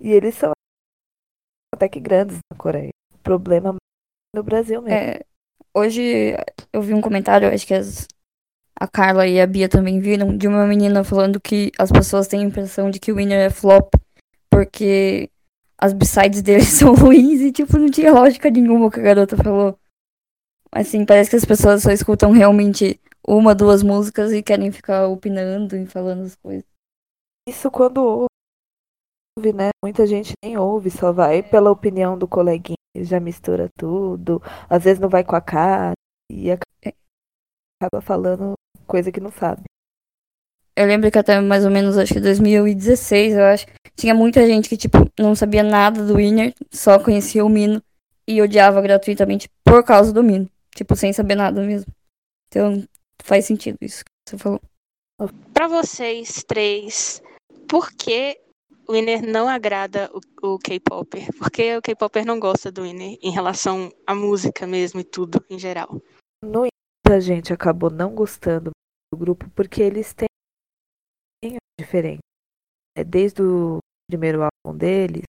[0.00, 0.52] E eles são
[1.74, 2.88] até que grandes na Coreia.
[3.14, 3.76] O problema
[4.34, 4.98] no Brasil mesmo.
[4.98, 5.20] É,
[5.74, 6.34] hoje
[6.72, 8.08] eu vi um comentário, acho que as-
[8.80, 12.40] a Carla e a Bia também viram, de uma menina falando que as pessoas têm
[12.40, 13.92] a impressão de que o Winner é flop
[14.50, 15.30] porque
[15.80, 19.36] as b-sides dele são ruins e, tipo, não tinha lógica nenhuma o que a garota
[19.36, 19.78] falou.
[20.70, 25.76] Assim, parece que as pessoas só escutam realmente uma, duas músicas e querem ficar opinando
[25.76, 26.64] e falando as coisas.
[27.48, 28.28] Isso quando
[29.38, 29.70] ouve, né?
[29.82, 34.42] Muita gente nem ouve, só vai pela opinião do coleguinha, já mistura tudo.
[34.68, 35.92] Às vezes não vai com a cara
[36.30, 36.62] e ac-
[37.80, 38.54] acaba falando
[38.86, 39.62] coisa que não sabe.
[40.76, 43.66] Eu lembro que até mais ou menos, acho que 2016, eu acho,
[43.98, 47.82] tinha muita gente que, tipo, não sabia nada do Winner, só conhecia o Mino
[48.26, 50.48] e odiava gratuitamente por causa do Mino.
[50.74, 51.92] Tipo, sem saber nada mesmo.
[52.46, 52.84] Então,
[53.22, 54.60] faz sentido isso que você falou.
[55.52, 57.20] Pra vocês três,
[57.68, 58.38] por que
[58.86, 61.36] o Winner não agrada o, o K-Popper?
[61.36, 65.44] Por que o K-Popper não gosta do Winner em relação à música mesmo e tudo
[65.50, 66.00] em geral?
[66.42, 66.68] No
[67.08, 68.70] muita gente acabou não gostando
[69.10, 70.28] do grupo porque eles têm
[71.80, 72.20] diferente.
[72.94, 73.78] É, Desde o
[74.08, 75.22] primeiro álbum deles,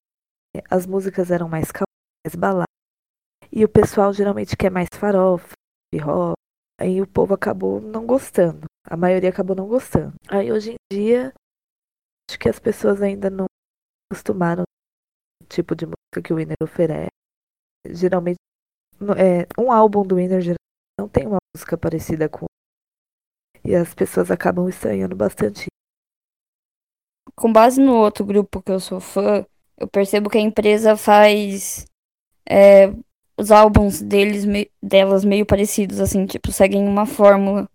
[0.56, 1.94] é, as músicas eram mais calmas,
[2.26, 2.66] mais baladas.
[3.52, 5.54] E o pessoal geralmente quer mais farofa,
[6.06, 6.36] hop.
[6.80, 8.66] Aí o povo acabou não gostando.
[8.88, 10.14] A maioria acabou não gostando.
[10.30, 11.34] Aí hoje em dia,
[12.30, 13.46] acho que as pessoas ainda não
[14.10, 14.64] acostumaram
[15.42, 17.10] o tipo de música que o Winner oferece.
[17.86, 18.38] Geralmente,
[19.18, 20.56] é, um álbum do Winner
[20.98, 22.46] não tem uma música parecida com.
[23.64, 25.68] E as pessoas acabam estranhando bastante.
[27.40, 29.46] Com base no outro grupo que eu sou fã,
[29.78, 31.86] eu percebo que a empresa faz
[32.50, 32.92] é,
[33.38, 37.70] os álbuns deles, me- delas meio parecidos, assim, tipo, seguem uma fórmula.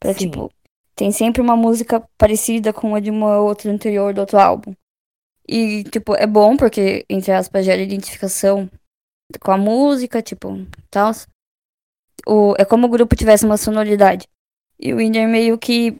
[0.00, 0.30] Pra, Sim.
[0.30, 0.52] tipo,
[0.94, 4.72] tem sempre uma música parecida com a de uma outra anterior do outro álbum.
[5.48, 8.70] E, tipo, é bom porque, entre aspas, gera identificação
[9.40, 11.10] com a música, tipo, tal.
[12.26, 14.28] O, é como o grupo tivesse uma sonoridade.
[14.78, 15.96] E o Winner meio que.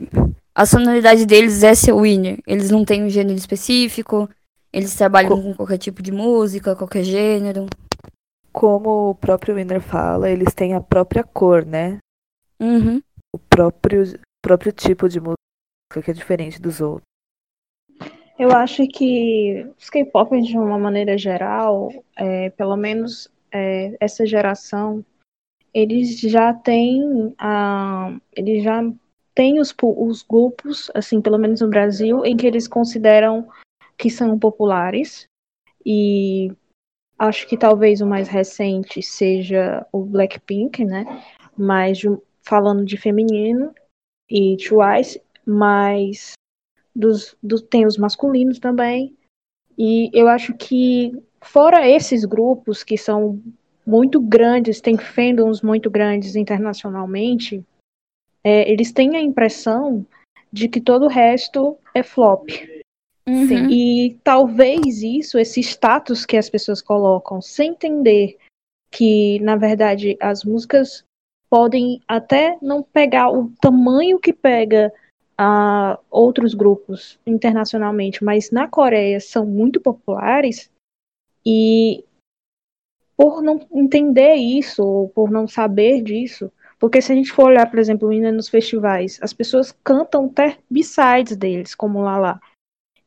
[0.58, 2.40] A sonoridade deles é ser Winner.
[2.44, 4.28] Eles não têm um gênero específico.
[4.72, 7.66] Eles trabalham Co- com qualquer tipo de música, qualquer gênero.
[8.52, 11.98] Como o próprio Winner fala, eles têm a própria cor, né?
[12.58, 13.00] Uhum.
[13.32, 14.02] O próprio,
[14.42, 17.06] próprio tipo de música que é diferente dos outros.
[18.36, 25.04] Eu acho que os K-pop, de uma maneira geral, é, pelo menos é, essa geração,
[25.72, 28.82] eles já têm a, eles já
[29.38, 33.48] têm os, os grupos, assim, pelo menos no Brasil, em que eles consideram
[33.96, 35.26] que são populares.
[35.86, 36.50] E
[37.16, 41.04] acho que talvez o mais recente seja o Blackpink, né?
[41.56, 42.00] Mas
[42.42, 43.72] falando de feminino
[44.28, 46.32] e Twice, mas
[46.92, 49.16] dos, do- tem os masculinos também.
[49.78, 53.40] E eu acho que, fora esses grupos que são
[53.86, 57.64] muito grandes, tem fandoms muito grandes internacionalmente,
[58.42, 60.06] é, eles têm a impressão
[60.52, 62.48] de que todo o resto é flop.
[63.26, 63.70] Uhum.
[63.70, 68.38] E talvez isso, esse status que as pessoas colocam, sem entender
[68.90, 71.04] que, na verdade, as músicas
[71.50, 74.92] podem até não pegar o tamanho que pega
[75.36, 80.70] a outros grupos internacionalmente, mas na Coreia são muito populares
[81.46, 82.04] e
[83.16, 87.68] por não entender isso ou por não saber disso, porque se a gente for olhar,
[87.68, 92.40] por exemplo, ainda nos festivais, as pessoas cantam até b-sides deles, como Lala.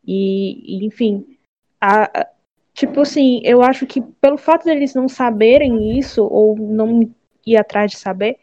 [0.06, 1.38] E, e, enfim,
[1.80, 2.28] a-
[2.74, 7.10] tipo assim, eu acho que pelo fato deles não saberem isso ou não
[7.46, 8.38] ir atrás de saber,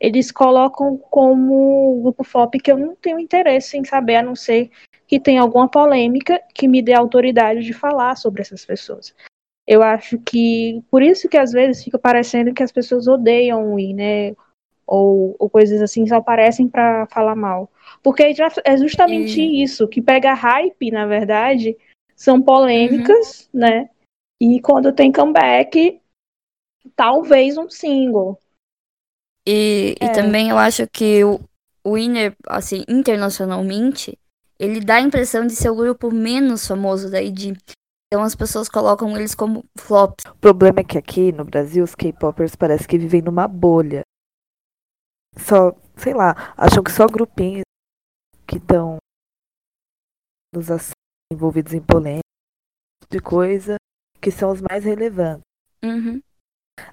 [0.00, 4.70] eles colocam como grupo flop que eu não tenho interesse em saber, a não ser
[5.06, 9.14] que tenha alguma polêmica que me dê autoridade de falar sobre essas pessoas.
[9.66, 13.78] Eu acho que por isso que às vezes fica parecendo que as pessoas odeiam o
[13.78, 14.34] I, né?
[14.94, 17.70] Ou, ou coisas assim só aparecem para falar mal.
[18.02, 21.74] Porque é justamente isso, que pega hype, na verdade,
[22.14, 23.88] são polêmicas, né?
[24.38, 25.98] E quando tem comeback,
[26.94, 28.38] talvez um single.
[29.48, 30.04] E, É.
[30.04, 31.40] e também eu acho que o,
[31.86, 34.18] Winner, assim, internacionalmente,
[34.58, 37.56] ele dá a impressão de ser o grupo menos famoso da ID.
[38.12, 40.26] Então as pessoas colocam eles como flops.
[40.30, 44.02] O problema é que aqui no Brasil os K-popers parece que vivem numa bolha.
[45.36, 47.62] Só, sei lá, acham que só grupinhos
[48.46, 48.98] que estão
[50.54, 50.92] nos assuntos
[51.32, 52.22] envolvidos em polêmica
[53.10, 53.76] de coisa
[54.20, 55.42] que são os mais relevantes.
[55.84, 56.20] Uhum.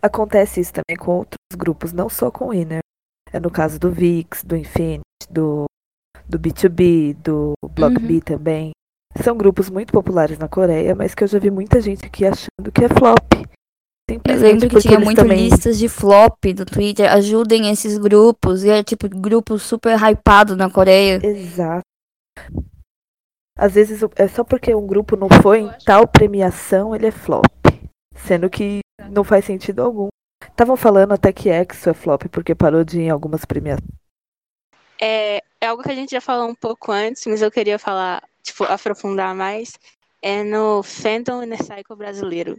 [0.02, 2.80] Acontece isso também com outros grupos, não só com o Inner.
[3.32, 5.66] É no caso do VIX, do Infinity, do,
[6.28, 8.08] do B2B, do Block Uhum.
[8.08, 8.72] B também.
[9.24, 12.72] São grupos muito populares na Coreia, mas que eu já vi muita gente aqui achando
[12.74, 13.49] que é flop.
[14.26, 15.50] Eu lembro que tinha muito também...
[15.50, 17.12] listas de flop do Twitter.
[17.12, 18.64] Ajudem esses grupos.
[18.64, 21.20] E é tipo grupo super hypado na Coreia.
[21.24, 21.84] Exato.
[23.58, 27.46] Às vezes é só porque um grupo não foi em tal premiação, ele é flop.
[28.16, 28.80] Sendo que
[29.12, 30.08] não faz sentido algum.
[30.42, 33.90] Estavam falando até que EXO é flop porque parou de ir em algumas premiações.
[35.02, 38.24] É, é algo que a gente já falou um pouco antes, mas eu queria falar,
[38.42, 39.74] tipo, aprofundar mais.
[40.22, 42.58] É no Fandom Inner Cycle brasileiro.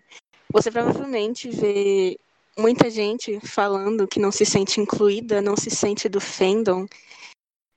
[0.52, 2.18] Você provavelmente vê
[2.58, 6.86] muita gente falando que não se sente incluída, não se sente do fandom.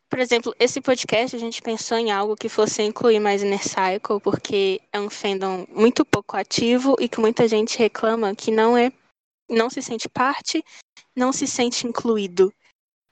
[0.09, 4.19] Por exemplo, esse podcast a gente pensou em algo que fosse incluir mais Inner Cycle,
[4.21, 8.91] porque é um fandom muito pouco ativo e que muita gente reclama que não é,
[9.49, 10.63] não se sente parte,
[11.15, 12.51] não se sente incluído.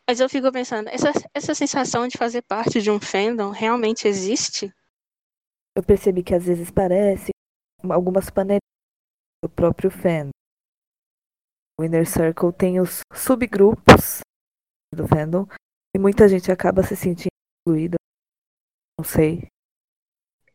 [0.08, 4.74] Mas eu fico pensando, essa, essa sensação de fazer parte de um fandom realmente existe?
[5.76, 7.30] Eu percebi que às vezes parece
[7.90, 8.71] algumas panelinhas
[9.44, 10.30] do próprio fandom.
[11.80, 14.20] O Inner Circle tem os subgrupos
[14.94, 15.48] do fandom
[15.96, 17.32] e muita gente acaba se sentindo
[17.68, 17.98] incluída.
[19.00, 19.48] Não sei.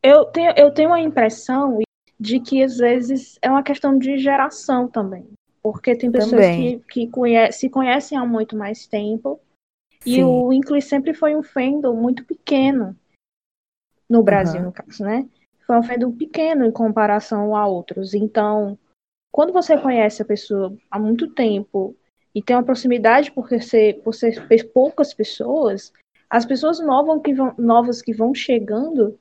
[0.03, 1.81] Eu tenho, eu tenho a impressão
[2.19, 5.29] de que às vezes é uma questão de geração também.
[5.63, 6.79] Porque tem pessoas Também.
[6.81, 9.41] que, que conhe- se conhecem há muito mais tempo.
[10.05, 10.23] E Sim.
[10.23, 12.97] o Inclui sempre foi um fandom muito pequeno.
[14.09, 14.67] No Brasil, Aham.
[14.67, 15.29] no caso, né?
[15.67, 18.15] Foi um fandom pequeno em comparação a outros.
[18.15, 18.79] Então,
[19.33, 21.97] quando você conhece a pessoa há muito tempo
[22.35, 24.15] e tem uma proximidade porque ser, por
[24.73, 25.93] poucas pessoas,
[26.31, 29.19] as pessoas novas que vão, novas que vão chegando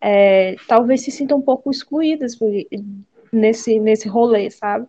[0.00, 2.38] é, talvez se sintam um pouco excluídas
[3.32, 4.86] nesse, nesse rolê, sabe?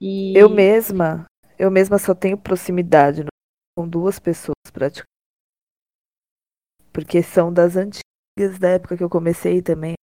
[0.00, 1.24] E Eu mesma,
[1.58, 3.24] eu mesma só tenho proximidade
[3.76, 5.06] com duas pessoas praticamente.
[6.92, 9.94] Porque são das antigas, da época que eu comecei também.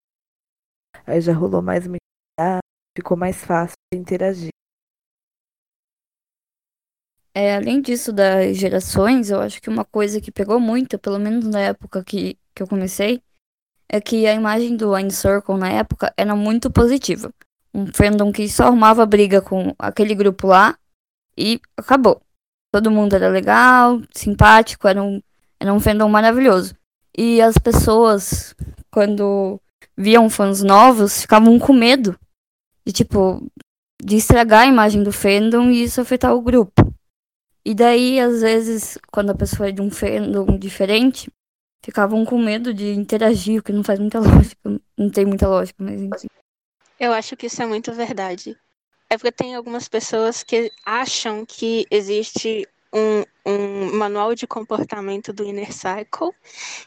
[1.05, 1.97] Aí já rolou mais uma
[2.95, 4.49] ficou mais fácil de interagir.
[7.35, 11.45] É, além disso das gerações, eu acho que uma coisa que pegou muito, pelo menos
[11.45, 13.21] na época que, que eu comecei,
[13.89, 17.33] é que a imagem do Wine Circle na época era muito positiva.
[17.73, 20.77] Um fandom que só arrumava briga com aquele grupo lá
[21.35, 22.21] e acabou.
[22.71, 25.21] Todo mundo era legal, simpático, era um,
[25.59, 26.75] era um fandom maravilhoso.
[27.17, 28.55] E as pessoas,
[28.91, 29.59] quando
[29.97, 32.17] viam fãs novos, ficavam com medo
[32.86, 33.45] de, tipo,
[34.01, 36.93] de estragar a imagem do fandom e isso afetar o grupo.
[37.65, 41.32] E daí, às vezes, quando a pessoa é de um fandom diferente,
[41.84, 44.82] ficavam com medo de interagir, o que não faz muita lógica.
[44.97, 46.27] Não tem muita lógica, mas enfim.
[46.99, 48.58] Eu acho que isso é muito verdade.
[49.10, 55.43] É porque tem algumas pessoas que acham que existe um, um manual de comportamento do
[55.43, 56.32] Inner Cycle,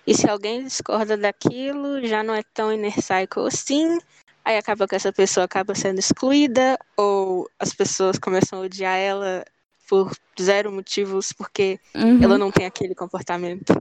[0.06, 3.98] e se alguém discorda daquilo, já não é tão Inner Cycle assim,
[4.44, 9.44] aí acaba que essa pessoa acaba sendo excluída, ou as pessoas começam a odiar ela
[9.88, 12.22] por zero motivos, porque Uhum.
[12.22, 13.74] ela não tem aquele comportamento.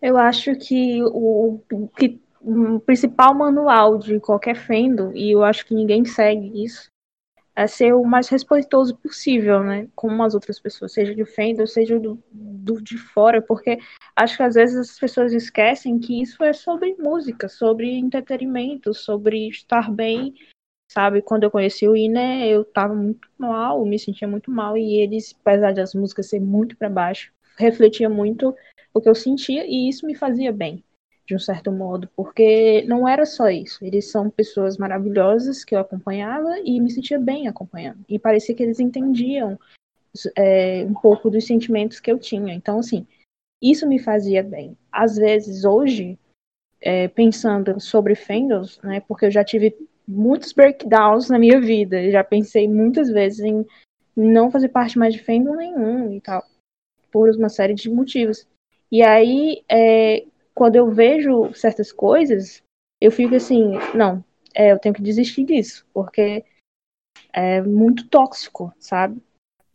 [0.00, 5.64] Eu acho que o, o que o principal manual de qualquer fandom, e eu acho
[5.64, 6.90] que ninguém segue isso,
[7.56, 9.88] é ser o mais respeitoso possível, né?
[9.94, 13.78] Com as outras pessoas, seja de fandom, seja do, do de fora, porque
[14.16, 19.48] acho que às vezes as pessoas esquecem que isso é sobre música, sobre entretenimento, sobre
[19.48, 20.34] estar bem,
[20.90, 21.22] sabe?
[21.22, 25.34] Quando eu conheci o Ine, eu tava muito mal, me sentia muito mal, e eles,
[25.40, 28.54] apesar das músicas ser muito para baixo, refletia muito
[28.92, 30.84] o que eu sentia e isso me fazia bem,
[31.26, 33.84] de um certo modo, porque não era só isso.
[33.84, 38.04] Eles são pessoas maravilhosas que eu acompanhava e me sentia bem acompanhando.
[38.08, 39.58] E parecia que eles entendiam
[40.36, 42.54] é, um pouco dos sentimentos que eu tinha.
[42.54, 43.06] Então, assim,
[43.62, 44.76] isso me fazia bem.
[44.92, 46.18] Às vezes, hoje,
[46.80, 49.74] é, pensando sobre fandoms, né, porque eu já tive
[50.06, 53.64] muitos breakdowns na minha vida, já pensei muitas vezes em
[54.14, 56.44] não fazer parte mais de fandom nenhum e tal,
[57.10, 58.46] por uma série de motivos.
[58.92, 60.24] E aí, é,
[60.54, 62.62] quando eu vejo certas coisas,
[63.00, 64.24] eu fico assim, não,
[64.54, 66.44] é, eu tenho que desistir disso, porque
[67.32, 69.20] é muito tóxico, sabe?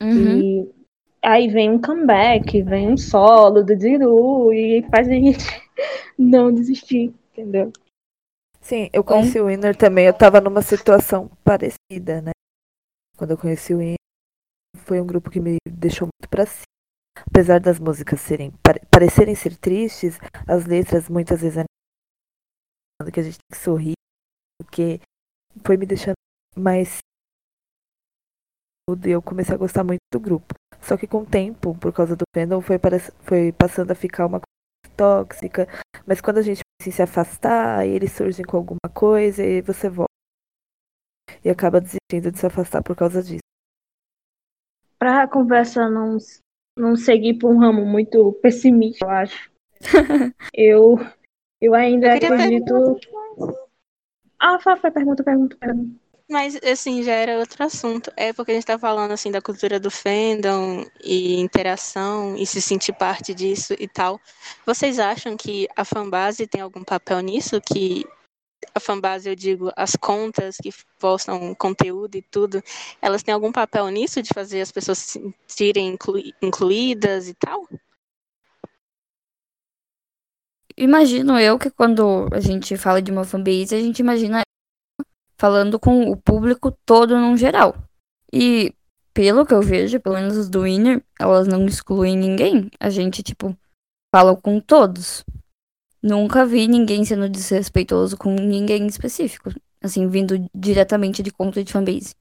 [0.02, 0.40] Uhum.
[0.40, 0.74] E
[1.22, 5.46] aí vem um comeback, vem um solo do Diru e faz a gente
[6.18, 7.74] não desistir, entendeu?
[8.62, 12.32] Sim, eu conheci o Winner também, eu tava numa situação parecida, né?
[13.18, 13.96] Quando eu conheci o Winner,
[14.78, 16.64] foi um grupo que me deixou muito pra cima.
[17.28, 18.52] Apesar das músicas serem
[18.92, 20.18] parecerem ser tristes,
[20.48, 23.94] as letras muitas vezes é que a gente tem que sorrir,
[24.60, 25.00] porque
[25.66, 26.16] foi me deixando
[26.58, 27.00] mais
[29.06, 30.56] e eu comecei a gostar muito do grupo.
[30.82, 32.78] Só que com o tempo, por causa do fandom, foi,
[33.22, 35.68] foi passando a ficar uma coisa tóxica.
[36.08, 40.10] Mas quando a gente precisa se afastar, eles surgem com alguma coisa e você volta.
[41.44, 43.40] E acaba desistindo de se afastar por causa disso.
[44.98, 46.18] Pra conversa não,
[46.80, 49.52] não seguir por um ramo muito pessimista, eu acho.
[50.54, 51.00] eu,
[51.62, 53.00] eu ainda eu acredito.
[54.40, 55.96] Ah, Fábio, pergunta, pergunta, pergunta.
[56.30, 58.12] Mas, assim, já era outro assunto.
[58.16, 62.62] É porque a gente tá falando, assim, da cultura do fandom e interação e se
[62.62, 64.22] sentir parte disso e tal.
[64.64, 67.60] Vocês acham que a fanbase tem algum papel nisso?
[67.60, 68.06] Que
[68.74, 72.62] a fanbase, eu digo, as contas que postam conteúdo e tudo,
[73.02, 77.68] elas têm algum papel nisso de fazer as pessoas se sentirem inclu incluídas e tal?
[80.78, 84.42] Imagino eu que quando a gente fala de uma fanbase, a gente imagina
[85.38, 87.76] falando com o público todo no geral.
[88.32, 88.74] E
[89.14, 92.70] pelo que eu vejo, pelo menos os do Winner, elas não excluem ninguém.
[92.80, 93.58] A gente, tipo,
[94.14, 95.24] fala com todos.
[96.02, 99.50] Nunca vi ninguém sendo desrespeitoso com ninguém específico.
[99.82, 102.16] Assim, vindo diretamente de conta de fanbase.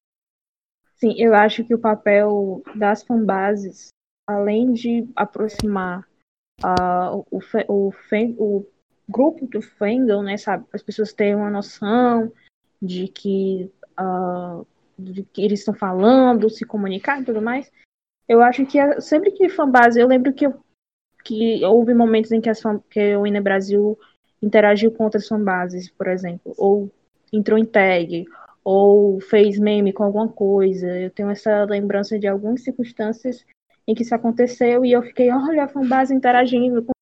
[0.97, 3.89] Sim, eu acho que o papel das fanbases,
[4.26, 6.05] além de aproximar
[6.62, 7.93] uh, o, o,
[8.37, 8.66] o,
[9.09, 10.66] grupo do fandom, né, sabe?
[10.72, 12.33] As pessoas terem uma noção
[12.83, 14.66] de que, uh,
[14.99, 17.70] de que eles estão falando, se comunicar e tudo mais.
[18.29, 20.62] Eu acho que é, sempre que fanbase, eu lembro que, eu,
[21.29, 23.99] que houve momentos em que, as que o Ine Brasil
[24.43, 26.91] interagiu com outras fanbases, por exemplo, ou
[27.31, 28.24] entrou em tag,
[28.64, 30.89] ou fez meme com alguma coisa.
[30.99, 33.45] Eu tenho essa lembrança de algumas circunstâncias
[33.87, 36.93] em que isso aconteceu e eu fiquei, olha, a fanbase interagindo com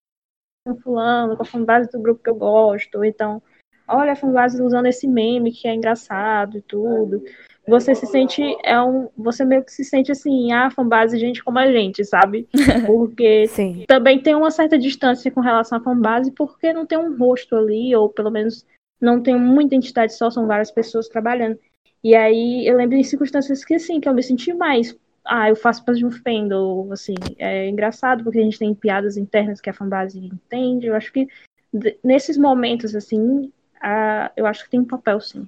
[0.82, 3.40] fulano, com a fanbase do grupo que eu gosto, então
[3.86, 7.22] olha a fanbase usando esse meme que é engraçado e tudo.
[7.68, 11.58] Você se sente, é um, você meio que se sente assim, ah, fanbase gente como
[11.58, 12.48] a gente, sabe?
[12.86, 13.84] Porque Sim.
[13.88, 17.94] também tem uma certa distância com relação à fanbase, porque não tem um rosto ali,
[17.96, 18.64] ou pelo menos
[19.00, 21.58] não tem muita entidade só, são várias pessoas trabalhando.
[22.04, 24.96] E aí eu lembro de circunstâncias que assim, que eu me senti mais
[25.26, 29.16] ah, eu faço parte de um fandom, assim, é engraçado porque a gente tem piadas
[29.16, 30.86] internas que a fanbase entende.
[30.86, 31.26] Eu acho que
[32.02, 33.52] nesses momentos, assim,
[33.82, 35.46] ah, eu acho que tem um papel, sim.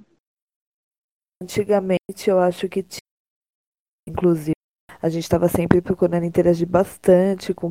[1.43, 3.01] Antigamente, eu acho que tinha.
[4.09, 4.55] Inclusive,
[5.01, 7.71] a gente estava sempre procurando interagir bastante com,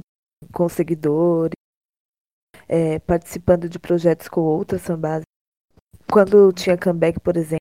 [0.54, 1.56] com seguidores,
[2.68, 5.26] é, participando de projetos com outras fanbases.
[6.10, 7.58] Quando tinha comeback, por exemplo,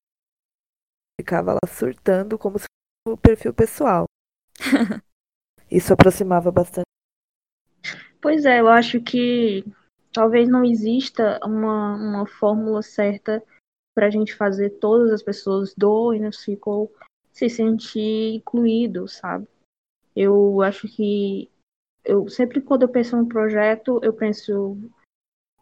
[1.21, 2.67] ficava lá surtando como se
[3.05, 4.05] fosse o perfil pessoal.
[5.69, 6.87] Isso aproximava bastante.
[8.21, 9.65] Pois é, eu acho que
[10.13, 13.43] talvez não exista uma, uma fórmula certa
[13.97, 16.31] para a gente fazer todas as pessoas do Inner
[17.33, 19.49] se sentir incluído, sabe?
[20.15, 21.51] Eu acho que
[22.05, 24.77] eu sempre quando eu penso num projeto, eu penso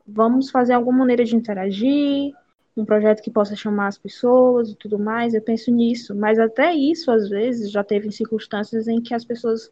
[0.04, 2.34] vamos fazer alguma maneira de interagir,
[2.76, 6.74] um projeto que possa chamar as pessoas e tudo mais, eu penso nisso, mas até
[6.74, 9.70] isso às vezes já teve circunstâncias em que as pessoas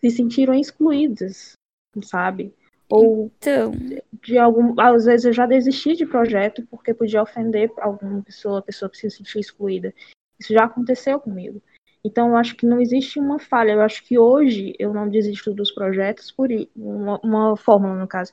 [0.00, 1.52] se sentiram excluídas,
[2.02, 2.52] sabe?
[2.90, 3.72] Ou então...
[4.22, 4.74] de algum.
[4.78, 9.08] Às vezes eu já desisti de projeto porque podia ofender alguma pessoa, a pessoa se
[9.10, 9.94] sentir excluída.
[10.38, 11.62] Isso já aconteceu comigo.
[12.04, 13.72] Então eu acho que não existe uma falha.
[13.72, 18.32] Eu acho que hoje eu não desisto dos projetos por uma, uma fórmula no caso.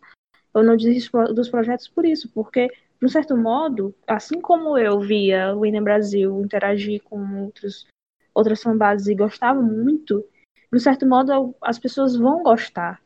[0.54, 5.00] Eu não desisto dos projetos por isso, porque de um certo modo, assim como eu
[5.00, 7.86] via o Inem Brasil interagir com outros
[8.34, 10.24] outras fanbases e gostava muito,
[10.72, 13.02] de um certo modo as pessoas vão gostar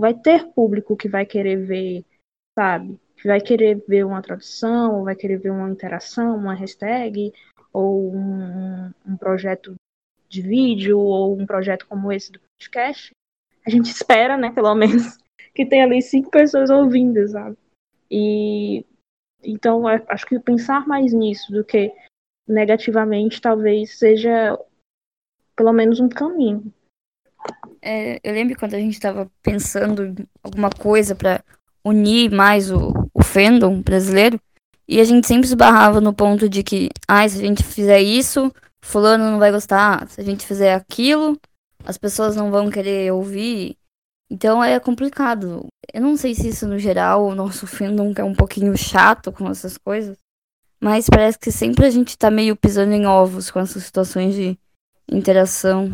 [0.00, 2.04] vai ter público que vai querer ver,
[2.58, 2.98] sabe?
[3.16, 7.32] Que vai querer ver uma tradução, ou vai querer ver uma interação, uma hashtag,
[7.72, 9.74] ou um, um projeto
[10.28, 13.10] de vídeo, ou um projeto como esse do podcast.
[13.66, 15.18] A gente espera, né, pelo menos,
[15.54, 17.56] que tenha ali cinco pessoas ouvindo, sabe?
[18.10, 18.84] E
[19.42, 21.92] então acho que pensar mais nisso do que
[22.48, 24.58] negativamente talvez seja
[25.56, 26.72] pelo menos um caminho.
[27.86, 31.44] É, eu lembro quando a gente estava pensando em alguma coisa para
[31.84, 34.40] unir mais o, o fandom brasileiro,
[34.88, 38.50] E a gente sempre esbarrava no ponto de que, ah, se a gente fizer isso,
[38.82, 40.08] fulano não vai gostar.
[40.08, 41.38] Se a gente fizer aquilo,
[41.84, 43.76] as pessoas não vão querer ouvir.
[44.30, 45.66] Então é complicado.
[45.92, 49.48] Eu não sei se isso no geral, o nosso fandom é um pouquinho chato com
[49.50, 50.16] essas coisas.
[50.80, 54.58] Mas parece que sempre a gente tá meio pisando em ovos com essas situações de
[55.10, 55.90] interação.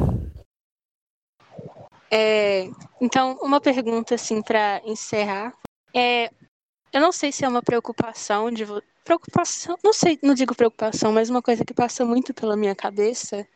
[2.10, 2.68] É,
[3.00, 5.54] então, uma pergunta assim para encerrar.
[5.94, 6.30] É,
[6.92, 8.66] eu não sei se é uma preocupação de
[9.04, 13.46] preocupação, não sei, não digo preocupação, mas uma coisa que passa muito pela minha cabeça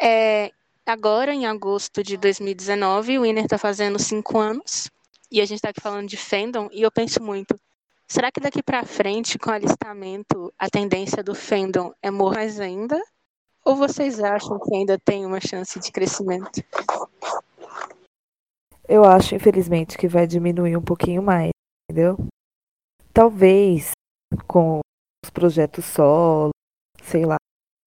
[0.00, 0.52] é
[0.86, 4.90] agora em agosto de 2019, o Winner está fazendo cinco anos
[5.30, 7.58] e a gente está aqui falando de fandom e eu penso muito,
[8.06, 13.00] será que daqui para frente com o alistamento a tendência do fandom é morrer ainda?
[13.64, 16.64] Ou vocês acham que ainda tem uma chance de crescimento?
[18.88, 21.50] Eu acho, infelizmente, que vai diminuir um pouquinho mais,
[21.90, 22.16] entendeu?
[23.12, 23.90] Talvez
[24.46, 24.80] com
[25.22, 26.50] os projetos solo,
[27.02, 27.36] sei lá,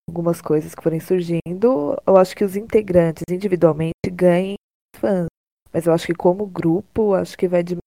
[0.08, 4.56] algumas coisas que forem surgindo, eu acho que os integrantes individualmente ganhem
[4.96, 5.28] fãs.
[5.74, 7.82] Mas eu acho que como grupo, acho que vai diminuir.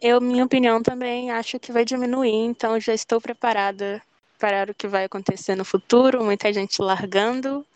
[0.00, 4.00] Eu, minha opinião também, acho que vai diminuir, então já estou preparada
[4.38, 7.66] para o que vai acontecer no futuro, muita gente largando,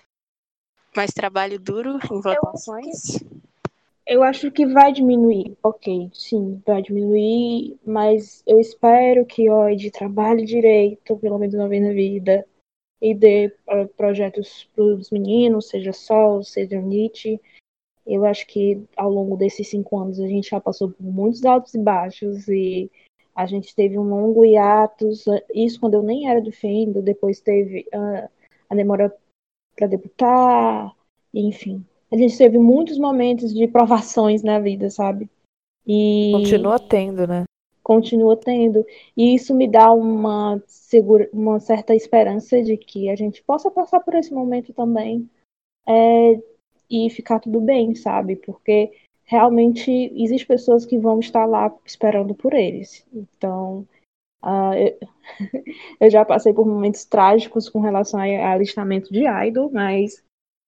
[0.94, 3.16] mais trabalho duro em votações.
[3.20, 3.53] Eu
[4.22, 10.44] acho que vai diminuir, ok, sim, vai diminuir, mas eu espero que o OID trabalhe
[10.44, 12.46] direito, pelo menos uma vez na vida,
[13.00, 17.40] e dê uh, projetos para os meninos, seja Sol, seja Nietzsche.
[18.06, 21.74] Eu acho que ao longo desses cinco anos a gente já passou por muitos altos
[21.74, 22.90] e baixos e
[23.34, 25.24] a gente teve um longo hiatus,
[25.54, 28.28] isso quando eu nem era do Fendo, depois teve uh,
[28.68, 29.14] a demora
[29.76, 30.94] para debutar,
[31.32, 31.84] enfim
[32.14, 35.28] a gente teve muitos momentos de provações na vida, sabe?
[35.84, 37.42] E continua tendo, né?
[37.82, 38.86] Continua tendo.
[39.16, 43.98] E isso me dá uma segura, uma certa esperança de que a gente possa passar
[43.98, 45.28] por esse momento também
[45.88, 46.40] é,
[46.88, 48.36] e ficar tudo bem, sabe?
[48.36, 48.92] Porque
[49.24, 53.04] realmente existem pessoas que vão estar lá esperando por eles.
[53.12, 53.88] Então,
[54.40, 54.98] uh, eu,
[56.00, 60.23] eu já passei por momentos trágicos com relação a alistamento de idol, mas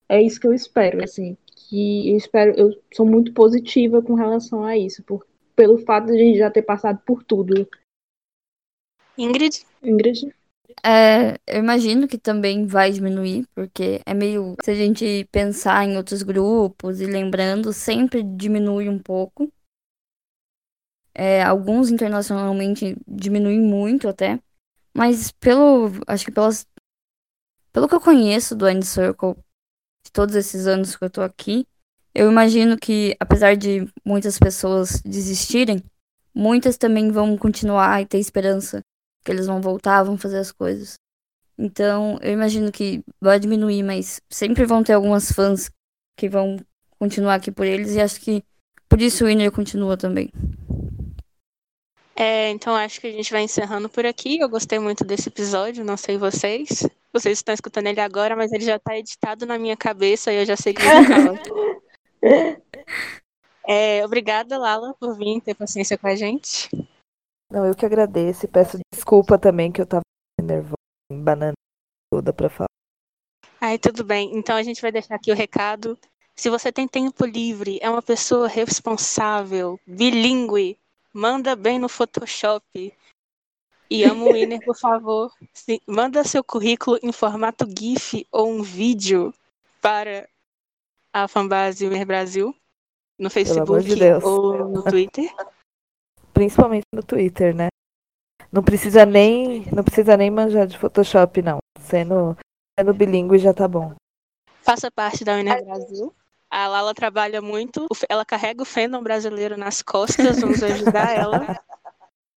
[0.09, 4.65] é isso que eu espero, assim, que eu espero, eu sou muito positiva com relação
[4.65, 7.69] a isso, por, pelo fato de a gente já ter passado por tudo.
[9.19, 9.65] Ingrid?
[9.83, 10.33] Ingrid?
[10.85, 14.57] É, eu imagino que também vai diminuir, porque é meio.
[14.63, 19.51] Se a gente pensar em outros grupos e lembrando, sempre diminui um pouco.
[21.15, 24.39] É, alguns internacionalmente diminuem muito até.
[24.95, 25.91] Mas pelo.
[26.07, 26.67] Acho que pelas.
[27.73, 29.35] Pelo que eu conheço do End Circle,
[30.07, 31.67] de todos esses anos que eu tô aqui,
[32.15, 35.83] eu imagino que, apesar de muitas pessoas desistirem,
[36.33, 38.81] muitas também vão continuar e ter esperança
[39.25, 40.95] que eles vão voltar, vão fazer as coisas.
[41.59, 45.69] Então, eu imagino que vai diminuir, mas sempre vão ter algumas fãs
[46.17, 46.57] que vão
[46.99, 48.45] continuar aqui por eles e acho que
[48.89, 50.31] por isso o Winner continua também.
[52.15, 54.39] É, então acho que a gente vai encerrando por aqui.
[54.39, 56.87] Eu gostei muito desse episódio, não sei vocês.
[57.17, 60.45] Vocês estão escutando ele agora, mas ele já está editado na minha cabeça e eu
[60.45, 61.39] já sei que ele fala.
[63.67, 66.69] é, obrigada, Lala, por vir ter paciência com a gente.
[67.51, 70.03] Não, eu que agradeço e peço desculpa também que eu estava
[70.43, 70.77] nervosa,
[71.11, 71.55] banana
[72.13, 72.69] toda para falar.
[73.59, 74.37] Ai, tudo bem.
[74.37, 75.99] Então a gente vai deixar aqui o recado.
[76.35, 80.79] Se você tem tempo livre, é uma pessoa responsável, bilíngue,
[81.15, 82.93] manda bem no Photoshop.
[83.89, 85.33] E amo o Winner, por favor.
[85.53, 89.33] Sim, manda seu currículo em formato GIF ou um vídeo
[89.81, 90.29] para
[91.13, 92.55] a fanbase Winner Brasil
[93.19, 95.33] no Facebook de ou no Twitter.
[96.33, 97.69] Principalmente no Twitter, né?
[98.53, 101.59] Não precisa nem, não precisa nem manjar de Photoshop, não.
[101.81, 102.37] Sendo,
[102.79, 103.95] sendo bilíngue já tá bom.
[104.63, 106.13] Faça parte da Winner Brasil.
[106.51, 111.61] A Lala trabalha muito, ela carrega o fandom brasileiro nas costas, vamos ajudar ela.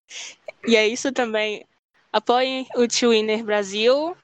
[0.70, 1.66] E é isso também.
[2.14, 4.16] Apoiem o Tio Winner Brasil.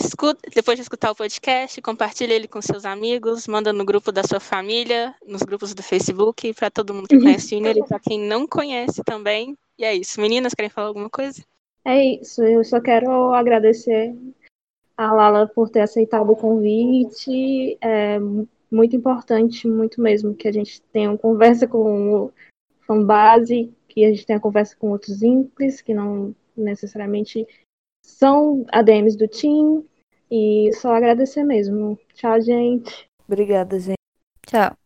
[0.00, 4.22] Escuta, depois de escutar o podcast, compartilhe ele com seus amigos, manda no grupo da
[4.22, 7.22] sua família, nos grupos do Facebook, para todo mundo que uhum.
[7.22, 9.56] conhece o Winner e para quem não conhece também.
[9.76, 10.20] E é isso.
[10.20, 11.42] Meninas, querem falar alguma coisa?
[11.84, 12.44] É isso.
[12.44, 14.14] Eu só quero agradecer
[14.96, 17.76] a Lala por ter aceitado o convite.
[17.80, 18.20] É,
[18.70, 22.32] muito importante, muito mesmo, que a gente tenha uma conversa com o
[22.86, 27.44] fanbase, que a gente tenha conversa com outros ímpios, que não necessariamente
[28.04, 29.84] são ADMs do team.
[30.30, 31.98] E só agradecer mesmo.
[32.14, 33.08] Tchau, gente.
[33.26, 33.96] Obrigada, gente.
[34.46, 34.76] Tchau.